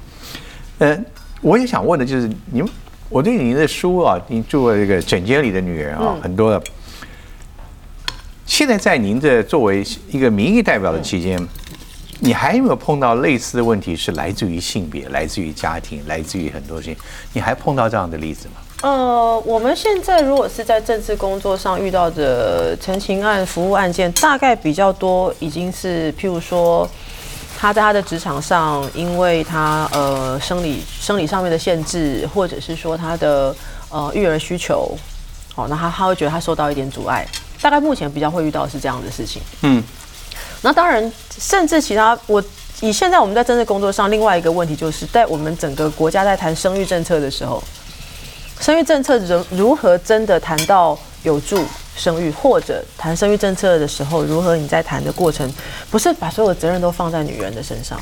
[0.79, 1.05] 嗯，
[1.41, 2.69] 我也想问的就是，你们，
[3.09, 6.63] 我对您的书啊，您做这个整间里的女人啊，很多的。
[8.47, 11.37] 现在在您的作为一个民意代表的期间，
[12.19, 13.95] 你还有没有碰到类似的问题？
[13.95, 16.97] 是来自于性别，来自于家庭，来自于很多事情？
[17.33, 18.53] 你还碰到这样的例子吗？
[18.81, 26.87] 呃，我们现在如果是在政治工作上遇到的陈情案、服务案件，大概比较多，已经是譬如说，
[27.57, 33.55] 他在他的职场上，因为他呃生理生理上面的限制，或者是说他的
[33.89, 34.95] 呃育儿需求，
[35.55, 37.27] 哦，那他他会觉得他受到一点阻碍，
[37.59, 39.41] 大概目前比较会遇到是这样的事情。
[39.63, 39.83] 嗯，
[40.61, 42.43] 那当然，甚至其他我
[42.81, 47.63] 以现在我们在政治工作上，另外一个问题就是在我们整个国家在谈生育政策的时候。
[48.59, 51.63] 生育政策如如何真的谈到有助
[51.95, 55.47] 生育，或者谈生育政策的时候，如何你在谈的过程，
[55.91, 58.01] 不是把所有责任都放在女人的身上，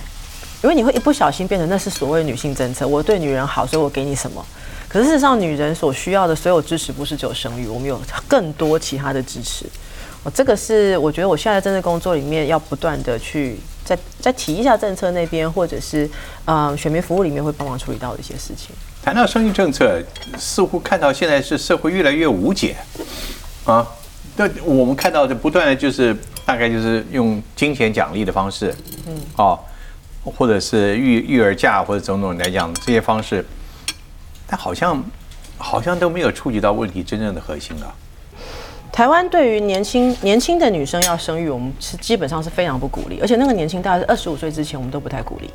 [0.64, 4.46] 因为你会一不小心变成那是所谓女性政策，我对女人好，所以我给你什么。
[4.88, 9.66] 可是事实上，女人所需要的所有支持，不是只有生育，我们有更多其他的支持。
[10.26, 16.10] 我这个是我觉得我现在政治工作里面要不断的去再再提一下政策那边，或者是
[16.46, 18.76] 呃选民服务里面会帮忙处理到的一些事情。
[19.04, 20.02] 谈到生育政策，
[20.36, 22.76] 似乎看到现在是社会越来越无解
[23.66, 23.88] 啊。
[24.36, 28.74] 那我们看到的不断的就是大概就是用金钱奖励的方式，
[29.06, 29.60] 嗯，哦，
[30.24, 33.46] 或者是育育儿假或者种种来讲这些方式，
[34.48, 35.04] 但好像
[35.60, 37.94] 好像都没有触及到问题真正的核心了。
[38.96, 45.50] 台湾对于年轻年轻的女生要生育，我们是基本上是非常不鼓励，而且那个年轻大概是二十五岁之前，我们都不太鼓励。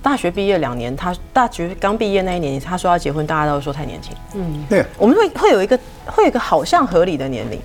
[0.00, 4.14] 大学毕业两年，他大学刚毕业那一年，他说要结婚，大家都说太年轻。
[4.34, 7.58] 嗯对，我们会会有一个会有一个好像合理的年龄，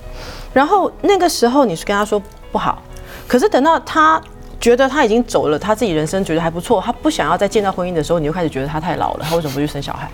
[0.51, 2.19] 然后那个时候你是跟他说
[2.51, 2.81] 不好，
[3.27, 4.19] 可是等到他
[4.59, 10.09] 觉得他已经走了，他自己人生觉得还不错，他不想要再见到婚姻的时候，你就开始觉得他太老了，他为什么不去生小孩？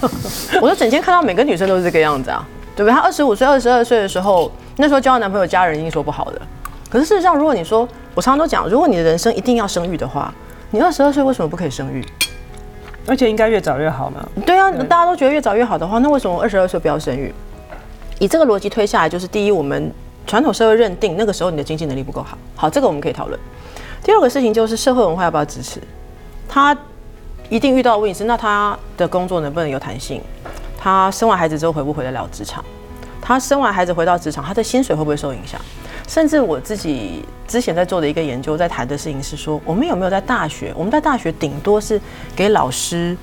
[0.62, 2.92] 我就整天看到每个女生都是这个样子啊，对不对？
[2.92, 6.40] 她二十五岁、二十二岁的时候，那时候交到男朋友，家人一定说不好的。
[6.88, 10.32] 可是事实上，如果你说，我常常都讲，如果你的人生一定要生育的话，
[10.70, 12.04] 你二十二岁为什么不可以生育？
[13.08, 14.28] 而且应该越早越好嘛。
[14.44, 17.32] 对啊，大家都觉得越早越好的话，那为什么二十二岁不要生育？
[18.18, 19.92] 以这个逻辑推下来，就是第一，我们
[20.26, 23.38] 传统社会认定那个时候你的经济能力不够好，好，这个我们可以讨论。
[24.02, 25.80] 第二个事情就是社会文化要不要支持？
[26.48, 26.76] 他
[27.48, 30.20] 一定遇到问题是，那他的工作能不能有弹性？
[30.86, 32.64] 他生完孩子之后回不回得了职场？
[33.20, 35.60] 他生完孩子回到职场，他的薪水会不会受影响？
[36.06, 40.72] 甚至我自己之前在做的一个研究，在谈的事情是说，我们有没有在大学？
[40.76, 42.00] 我们在大学顶多是
[42.36, 43.16] 给老师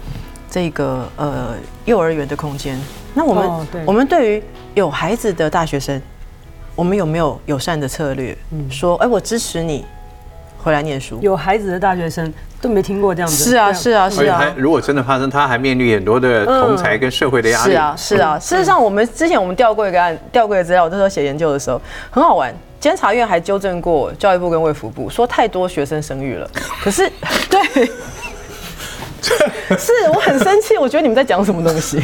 [0.51, 2.77] 这个呃幼儿园的空间。
[3.13, 6.01] 那我们、哦我们对于有孩子的大学生，
[6.75, 8.37] 我们有没有友善的策略？
[8.69, 9.85] 说，哎、我支持你
[10.63, 11.19] 回来念书。
[11.21, 13.51] 有孩子的大学生都没听过这样子。
[13.51, 14.53] 是啊，是啊，是而且还啊。
[14.55, 17.71] 如果真的发生，他还面临很多的同才跟社会的压力。
[17.71, 18.39] 是啊，是啊。
[18.39, 22.53] 事实上，我们之前我们调过一个案，调过一个资料，我那时候写研究的时候很好玩。
[22.79, 26.49] 监察院还纠正过教育部跟卫福部，说太多学生生育了。
[26.83, 27.09] 可是，
[27.49, 27.85] 对，
[29.77, 31.97] 是我很生气，我觉得你们在讲什么东西？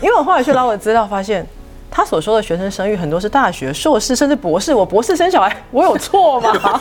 [0.00, 1.46] 因为我后来去捞了资料，发现
[1.94, 4.72] 他所说的学生生育很多是大学、硕士甚至博士。
[4.72, 6.58] 我博士生小孩，我有错吗？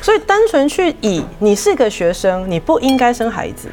[0.00, 3.68] 所以单纯去以你是个学生，你不应该生孩子。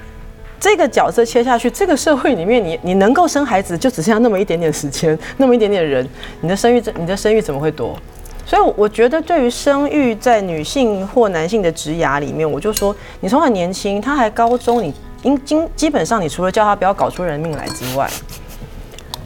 [0.59, 6.07] 这个角色切下去，这个社会里面你，你能够生孩子，就只剩下那么一点点时间，那么一点点人，
[6.41, 7.97] 你的生育，你的生育怎么会多？
[8.45, 18.09] 所以我觉得，对于生育在女性或男性的职涯里面，我就说，你从很年轻，他还高中，你应经基本上，你除了叫他不要搞出人命来之外，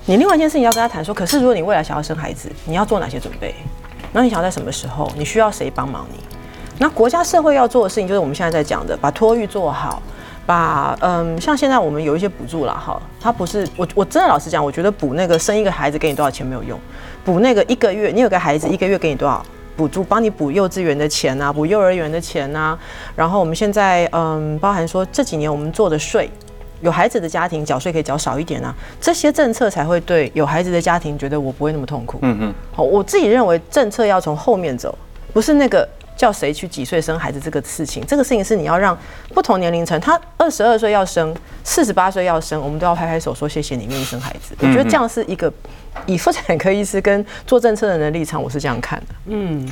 [0.10, 3.54] 你另外一件事情要跟他谈说，可是如果你未来想要生孩子，你要做哪些准备？
[4.12, 5.08] 然后你想要在什么时候？
[5.16, 6.18] 你需要谁帮忙你？
[6.80, 10.02] 那国家社会要做的事情，就是我们现在在讲的，把托育做好，
[10.48, 16.80] 把嗯，像现在我们有一些补助啦，哈，它不是我我真的老实讲，我觉得补那个生一个孩子给你多少钱没有用，
[17.24, 19.46] 补那个一个月你有个孩子一个月给你多少
[19.78, 22.76] 补助，帮你补幼稚园的钱啊，补幼儿园的钱啊，
[23.16, 26.28] 然后我们现在嗯，包含说这几年我们做的税。
[26.82, 32.20] 有孩子的家庭缴税可以缴少一点啊，这些政策才会对有孩子的家庭觉得我不会那么痛苦。
[32.22, 34.98] 嗯嗯，好，我自己认为政策要从后面走，
[35.34, 38.98] 不是那个叫谁去几岁生孩子这个事情，这个事情是你要让
[39.34, 44.56] 不同年龄层，他二十二岁要生，四十八岁要生，我们都要拍拍手说谢谢你愿意生孩子。
[44.60, 45.52] 我觉得这样是一个
[46.06, 49.16] 以妇产科医师跟做政策人的立场，我是这样看的。
[49.26, 49.68] 嗯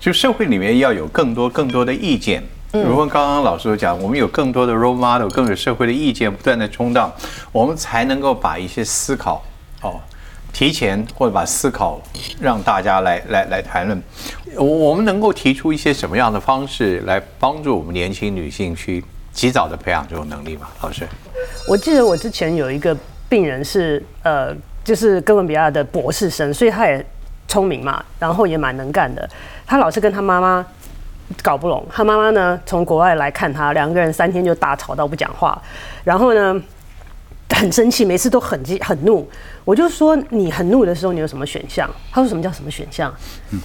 [0.00, 2.42] 就社会里面要有更多更多的意见。
[2.74, 7.12] 嗯如果刚刚老师有讲，我们有更多的 role model，更有社会的意见不断的冲荡，
[7.52, 9.40] 我们才能够把一些思考
[9.80, 9.94] 哦
[10.52, 12.00] 提前或者把思考
[12.40, 14.02] 让大家来来来谈论。
[14.56, 20.66] 我我们能够提出一些什么样的方式来帮助我们年轻女性去及早的培养这种能力吗？
[20.82, 21.06] 老师，
[21.68, 22.96] 我记得我之前有一个
[23.28, 27.06] 病人是呃，就是哥伦比亚的博士生，所以他也
[27.46, 29.28] 聪明嘛，然后也蛮能干的。
[29.64, 30.66] 他老是跟他妈妈
[31.42, 35.60] 搞不拢，他妈妈呢从国外来看他，两个人三天就大吵到不讲话，
[36.04, 36.60] 然后呢
[37.50, 39.28] 很生气，每次都很激很怒。
[39.64, 41.88] 我就说你很怒的时候，你有什么选项？
[42.12, 43.12] 他说什么叫什么选项？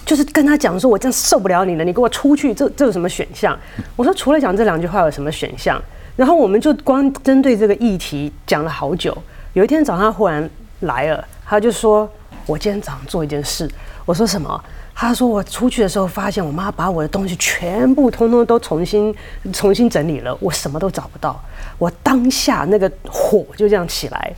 [0.06, 3.58] 就是跟他讲说，我这样受不了你了，你给我出去，这这有什么选项？
[3.96, 5.80] 我说除了讲这两句话，有什么选项？
[6.16, 9.16] 然后我们就光针对这个议题讲了好久。
[9.52, 10.48] 有一天早上他忽然
[10.80, 12.08] 来了，他就说
[12.46, 13.68] ：“我今天早上做一件事。”
[14.10, 14.60] 我说什么？
[14.92, 19.14] 他说我出去的时候发现我妈把我的东西全部通通都重新
[19.52, 21.40] 重新整理了，我什么都找不到。
[21.78, 24.32] 我当下那个火就这样起来，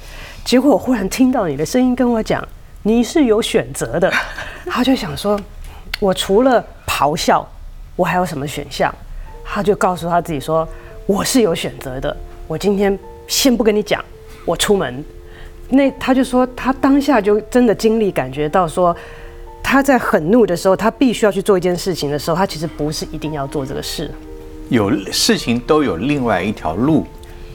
[0.45, 2.47] 结果我忽然听到你的声音跟我讲，
[2.83, 4.13] 你是有选择的。
[4.69, 5.41] 他就想说，
[6.01, 7.49] 我除了咆哮，
[7.97, 8.95] 我还有什么选项？
[9.43, 10.69] 他就告诉他自己说，
[11.07, 12.15] 我是有选择的。
[12.47, 14.05] 我今天先不跟你讲，
[14.45, 15.03] 我出门。
[15.71, 18.95] 那他就说，他当下就真的经历感觉到说，
[19.63, 24.11] 他在很怒的时候，他必须要去做一件事情的时候，他其实不是一定要做这个事。
[24.69, 27.07] 有事情都有另外一条路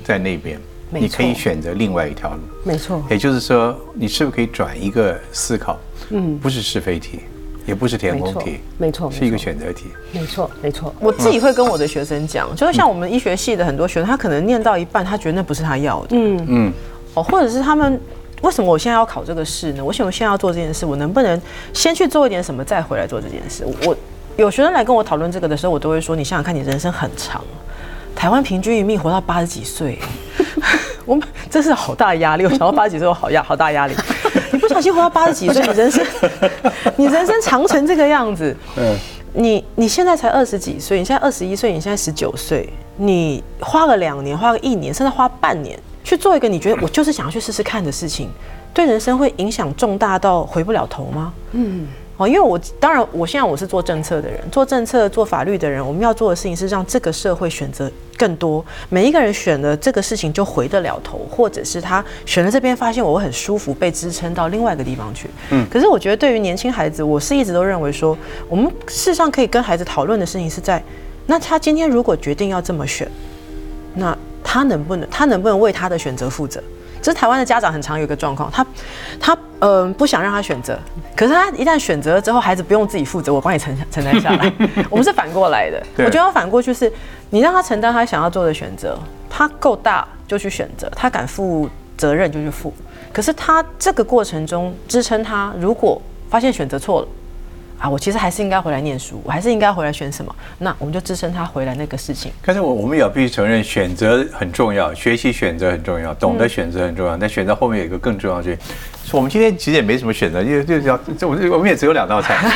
[0.03, 0.59] 在那边，
[0.91, 2.39] 你可以选择另外一条路。
[2.63, 5.77] 没错，也就是说，你是不是可以转一个思考？
[6.09, 7.19] 嗯，不是是非题，
[7.65, 9.85] 也不是填空题，没错是一个选择题。
[10.11, 10.93] 没错，没错。
[10.99, 16.73] 我自己会跟我的学生讲，就是像我们医学系的很多学生，他可能念到一半，他觉得那不是他要的，嗯嗯，
[17.15, 17.99] 哦，或者是他们
[18.41, 19.83] 为什么我现在要考这个试呢？
[19.83, 20.85] 为什么现在要做这件事？
[20.85, 21.41] 我能不能
[21.73, 23.65] 先去做一点什么，再回来做这件事？
[23.85, 23.97] 我
[24.35, 27.43] 有学生来跟我讨论这个的时候，我都会说：你想想看，你人生很长，
[28.15, 29.97] 台湾平均一命活到八十几岁，
[31.05, 32.43] 我们这是好大压力。
[32.45, 33.95] 我想到八十几岁，我好压好大压力。
[34.51, 36.05] 你不小心活到八十几岁，你人生
[36.95, 38.95] 你人生长成这个样子，嗯，
[39.33, 45.77] 你你现在才二十几岁，你现在二十一岁，你现在十九岁，你花个两年，花个一年，甚至花半年
[46.07, 48.29] 去做一个你觉得我就是想要去试试看的事情，
[48.73, 51.33] 对人生会影响重大到回不了头吗？
[51.51, 51.85] 嗯。
[52.15, 65.29] 哦，因为我当然，我现在我是做政策的人，做政策、做法律的人，我们要做的事情是让这个社会选择更多，每一个人选了这个事情就回得了头，或者是他选了这边，发现我会很舒服，被支撑到另外一个地方去。
[65.51, 68.17] 嗯，可是我觉得对于年轻孩子，我是一直都认为说，
[68.49, 70.81] 我们事实上可以跟孩子讨论的事情是在，
[71.27, 73.07] 那他今天如果决定要这么选，
[73.93, 74.17] 那
[74.49, 76.63] 他能不能，他能不能为他的选择负责？
[77.01, 78.65] 这是台湾的家长很常有一个状况，他
[79.19, 80.79] 他嗯不想让他选择，
[81.17, 84.51] 可是他一旦选择了之后，孩子不用自己负责，我帮你承承担下来。
[84.89, 86.91] 我们是反过来的，我觉得要反过去是，
[87.29, 88.97] 你让他承担他想要做的选择，
[89.29, 92.73] 他够大就去选择，他敢负责任就去负。
[93.11, 97.07] 可是他这个过程中支撑他，如果发现选择错了。
[97.79, 100.35] 啊，我其实还是应该回来念书，我还是应该回来选什么？
[100.57, 102.31] 那我们就支撑他回来那个事情。
[102.43, 107.15] 但是我我们也必须承认，选择很重要，学习选择很重要，懂得选择很重要。
[107.15, 112.37] 但选择后面有一个更重要的，就是我们今天其实也没什么选择，因为就是要这我我们也只有两道菜。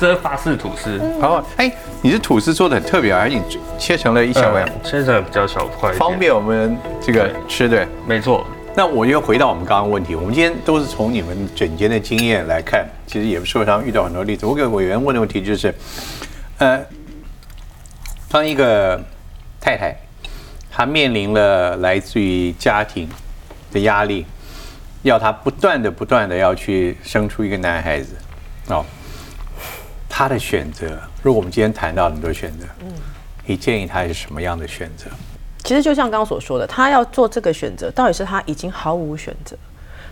[0.00, 1.00] 这是法式吐司。
[1.20, 3.40] 好，哎，你是吐司做的很特别啊，而且
[3.78, 7.86] 切成了一小块，切成比较小块，方便我们这个吃对。
[8.08, 8.44] 没错。
[8.74, 14.46] 那我又回到我们刚刚问题，我们今天都是从你们整间的经验来看，其实也社会上遇到很多例子。
[14.46, 15.74] 我给委员问的问题就是，
[16.56, 16.82] 呃，
[18.30, 18.98] 当一个
[19.60, 19.94] 太太，
[20.70, 23.06] 她面临了来自于家庭
[23.70, 24.24] 的压力，
[25.02, 28.14] 要她不断的、不断的要去生出一个男孩子，
[28.68, 28.82] 哦，
[30.08, 32.90] 她的选择，如果我们今天谈到很多选择，嗯，
[33.44, 35.10] 你建议她是什么样的选择？
[35.64, 39.56] 其实就像刚刚所说的，他要做这个选择，到底是他已经毫无选择，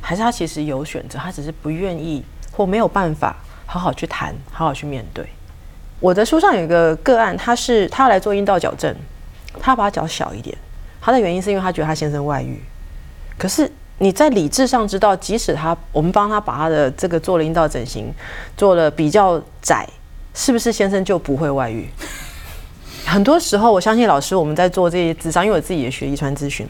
[0.01, 3.37] 还是他其实有选择，他只是不愿意或没有办法
[3.67, 5.27] 好好去谈，好好去面对。
[5.99, 8.95] 我的书上有一个个案，他是他要来做阴道矫正，
[9.59, 10.57] 他把脚小一点，
[11.01, 12.63] 他的原因是因为他觉得他先生外遇。
[13.37, 18.15] 可是你在理智上知道，即使他我们帮他把他的这个做了阴道整形，
[18.57, 19.87] 做了比较窄，
[20.33, 21.89] 是不是先生就不会外遇？
[23.11, 26.65] 很多时候，我相信老师，我们在做这些智商，因为我自己也学遗传咨询，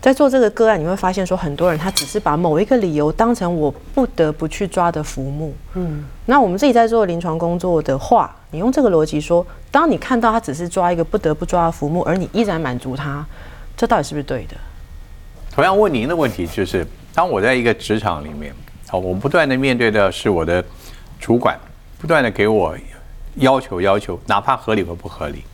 [0.00, 5.54] 在做这个个案，你会发现说，很多人他只是把某一个理由当成我不得不去抓的浮木。
[5.74, 13.22] 嗯，那我们自己在做临床工作的话，你用这个逻辑说，当你看到他只是抓一个不得不抓的浮木，而你依然满足他，
[13.76, 14.56] 这到底是不是对的？
[15.54, 18.54] 同样问您的问题就是，当我在一个职场里面，
[18.88, 20.64] 好，我不断的面对的是我的
[21.20, 21.54] 主管，
[22.00, 22.74] 不断的给我
[23.34, 25.44] 要求要求，哪怕合理和不合理。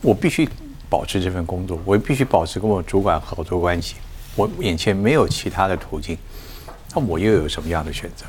[0.00, 0.48] 我必须
[0.88, 3.96] 保持这份工作，我必须保持跟我主管合作关系。
[4.36, 6.16] 我眼前没有其他的途径，
[6.94, 8.24] 那我又有什么样的选择？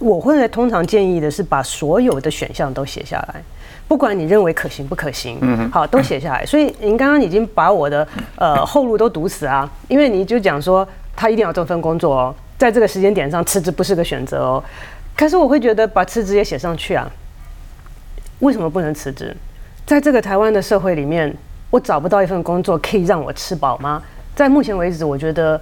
[0.00, 3.42] 我会通常建议的是把所有的选项都写下来，
[3.88, 6.46] 不管你认为可行不可行，嗯，好，都写下来。
[6.46, 8.06] 所以您刚刚已经把我的
[8.36, 14.62] 呃后路都堵死啊，因为你就讲说他一定要这份工作哦，在这个时间点上辞职不是个选择哦。
[15.16, 17.10] 可是我会觉得把辞职也写上去啊，
[18.38, 19.36] 为什么不能辞职？
[19.88, 21.34] 在这个台湾的社会里面，
[21.70, 24.02] 我找不到一份工作可以让我吃饱吗？
[24.36, 25.58] 在目前为止，我觉得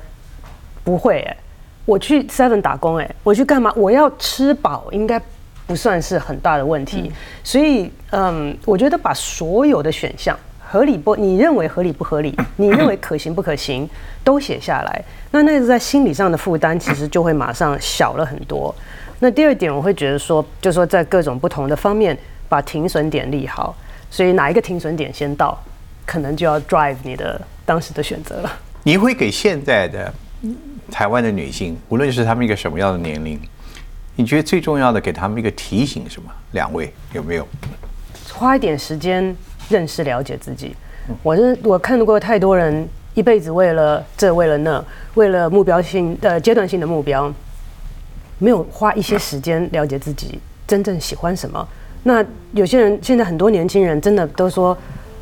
[0.83, 1.20] 不会。
[1.20, 1.37] 哎，
[1.85, 3.72] 我去 Seven 打工，哎，我去干嘛？
[3.77, 5.22] 我要吃饱，应该
[5.64, 7.12] 不算是很大的问题。
[7.45, 11.14] 所以，嗯，我觉得把所有的选项合理不？
[11.14, 12.37] 你认为合理不合理？
[12.59, 13.89] 你认为可行不可行？
[14.24, 15.05] 都写下来。
[15.31, 18.74] 那那个在心理上的负担，其实就会马上小了很多。
[19.20, 22.18] 那第二点，我会觉得说，就说在各种不同的方面，
[22.49, 23.72] 把停损点立好。
[24.11, 25.61] 所以哪一个停损点先到，
[26.07, 28.52] 可能就要 drive 你的当时的选择了。
[28.84, 30.12] 你会给现在的
[30.90, 33.40] 台湾的女性，无论是她们一个什么样的年龄，
[34.14, 36.30] 你觉得最重要的给她们一个提醒什么？
[36.52, 37.46] 两位有没有？
[38.32, 39.34] 花一点时间
[39.68, 40.74] 认识了解自己。
[41.22, 44.84] 我是我看到过太多人一辈子为了这为了那，
[45.14, 47.32] 为了目标性的阶段性的目标，
[48.38, 51.66] 没有花一些时间了解自己真正喜欢什么。
[52.07, 54.76] 那有些人现在很多年轻人真的都说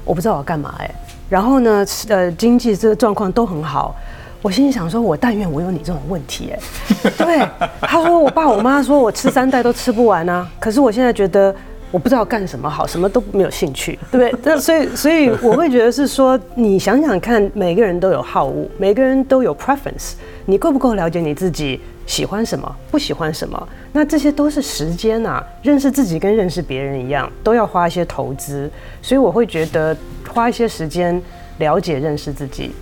[0.05, 0.91] 我不知道我要干嘛哎，
[1.31, 3.97] 然后呢，呃，经济这个状况都很好，
[4.43, 7.49] 我心里想说，我但愿我有你这种问题哎，对，
[7.81, 11.55] 他说我爸我妈说我吃三代都吃不完啊，可是我现在觉得
[11.91, 14.41] 我不知道干什么好，什么都没有兴趣，对不对？
[14.43, 20.13] 那所以，所以我会觉得是说，你想想看，每个人都有好恶，每个人都有 preference，
[20.45, 23.69] 你够不够了解你自己喜欢什么，不喜欢什么？
[23.93, 28.71] 那这些都是时间啊，认识自己跟认识别人一样，都要花一些投资。
[29.01, 29.97] 所以我会觉得
[30.29, 31.21] 花一些时间
[31.59, 32.73] 了解、认识自己，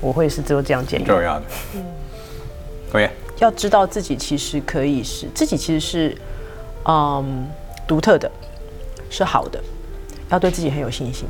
[0.00, 1.04] 我会是只有这样建议。
[1.04, 1.44] 重要的。
[1.74, 1.84] 嗯，
[2.92, 3.08] 可以。
[3.40, 6.16] 要知道自己其实可以是自己，其实是
[6.84, 7.46] 嗯
[7.86, 8.28] 独特的，
[9.08, 9.62] 是好的，
[10.28, 11.24] 要对自己很有信心，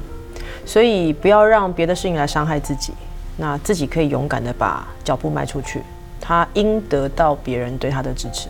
[0.65, 2.95] 所以不要让别的事情来伤害自己，
[3.37, 5.83] 那自己可以勇敢的把脚步迈出去，
[6.29, 8.49] 他应得到别人对他的支持。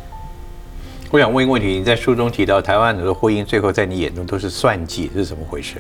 [1.12, 5.76] 我想问一个问题，你在书中提到台湾很多婚姻最后在你眼中都是算计，这是怎么回事？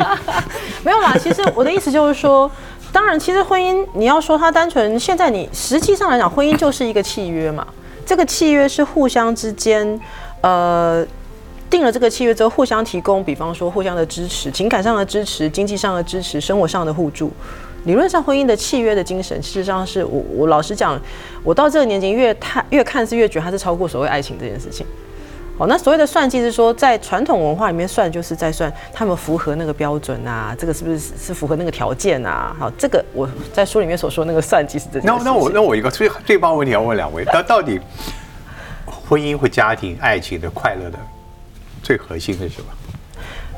[0.82, 2.50] 没有啦，其实我的意思就是说。
[2.92, 7.64] 当然，其实婚姻你要说它单纯，现在你实际上来讲，婚姻就是一个契约嘛。
[8.04, 10.00] 这个契约是互相之间，
[10.40, 11.06] 呃，
[11.70, 17.32] 定了这个契约之后，互相提供，比方说互相的支持，情感上的支持，经济上的支持，生活上的互助。
[17.84, 21.00] 理论上，婚姻的契约的精神，事实上是我我老实讲，
[21.42, 24.86] 我到这个年纪越看越看是越觉得它是超过所谓爱情这件事情。
[25.56, 32.56] 哦，那所谓的算计是说，在传统文化里面算，就是在算他们符合那个标准啊，这个是不是是符合那个条件啊？
[32.58, 34.98] 好，这个我在书里面所说那个算计是这。
[35.00, 37.78] 那那我那我一个最最棒问题要问两位，那到底
[38.86, 40.98] 婚姻或家庭爱情的快乐的
[41.82, 42.66] 最核心是什么？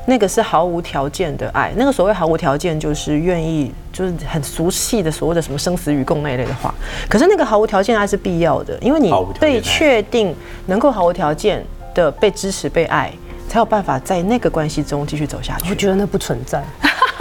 [0.05, 6.73] 那个是毫无条件的爱，那个所谓毫无条件就是愿意，就是很俗气的所谓的什么生死与共那一类的话。
[7.09, 10.35] 可是那个毫无条件爱是必要的，因为你被确定
[10.65, 11.65] 能够毫无条件。
[11.95, 13.13] 的被支持、被爱，
[13.47, 15.69] 才有办法在那个关系中继续走下去。
[15.69, 16.59] 我觉得那不存在，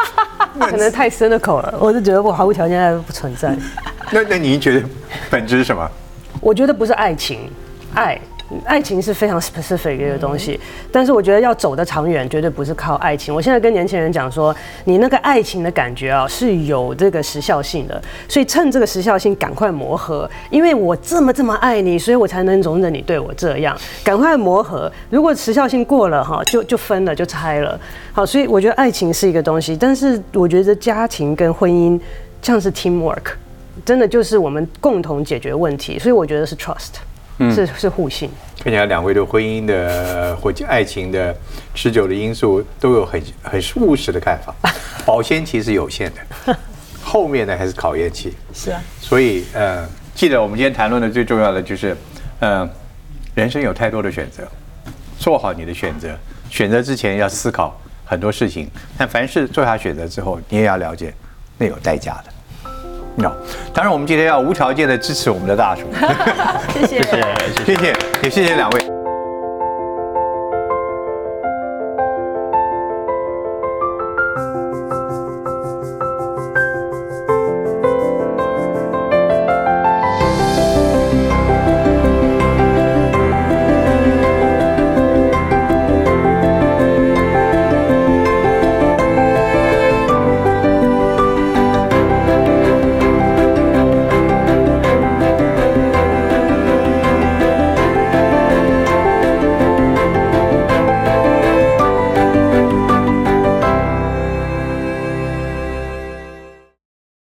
[0.58, 1.74] 可能太深的口了。
[1.78, 3.54] 我是觉得我毫无条件爱不存在。
[4.10, 4.88] 那那您觉得
[5.28, 5.86] 本质是什么？
[6.40, 7.50] 我觉得不是爱情，
[7.92, 8.18] 爱。
[8.64, 10.58] 爱情是非常 specific 的东西，
[10.90, 13.34] 但是我觉得要走得长远，绝对不是靠爱情。
[13.34, 20.28] 我现在跟年轻人讲说，你那个爱情的感觉啊，是有这个时效性的，所以趁这个时效性赶快磨合。
[20.50, 23.76] 因为我这么这么爱你，所以我才能容忍你对我这样。
[24.04, 27.78] 赶快磨合，如果时效性过了哈，就就分了，就拆了。
[28.12, 31.98] 好，所以我觉得爱情是一个东西，但是我觉得家庭跟婚姻
[32.42, 33.34] 像是 teamwork，
[33.84, 37.00] 真的就是我们共同解决问题，所以我觉得是 trust。
[37.38, 38.30] 是是互信。
[38.62, 41.34] 看起来两位对婚姻的或者爱情的
[41.74, 44.54] 持久的因素都有很很务实的看法。
[45.04, 46.56] 保鲜期是有限的，
[47.02, 48.34] 后面呢还是考验期。
[48.54, 48.80] 是啊。
[49.00, 51.96] 所以呃，记得我们今天谈论的最重要的就是，
[52.40, 52.68] 嗯，
[53.34, 54.46] 人生有太多的选择，
[55.18, 56.16] 做好你的选择。
[56.48, 61.12] 选择之前要思考很多事情，但凡是做下选择之后，你也要了解
[61.58, 62.32] 那有代价的。
[63.16, 63.32] no，
[63.72, 65.82] 当然我们今天要无条件的支持我们的大厨，
[66.72, 69.01] 谢谢，谢谢，谢谢，也谢谢两位。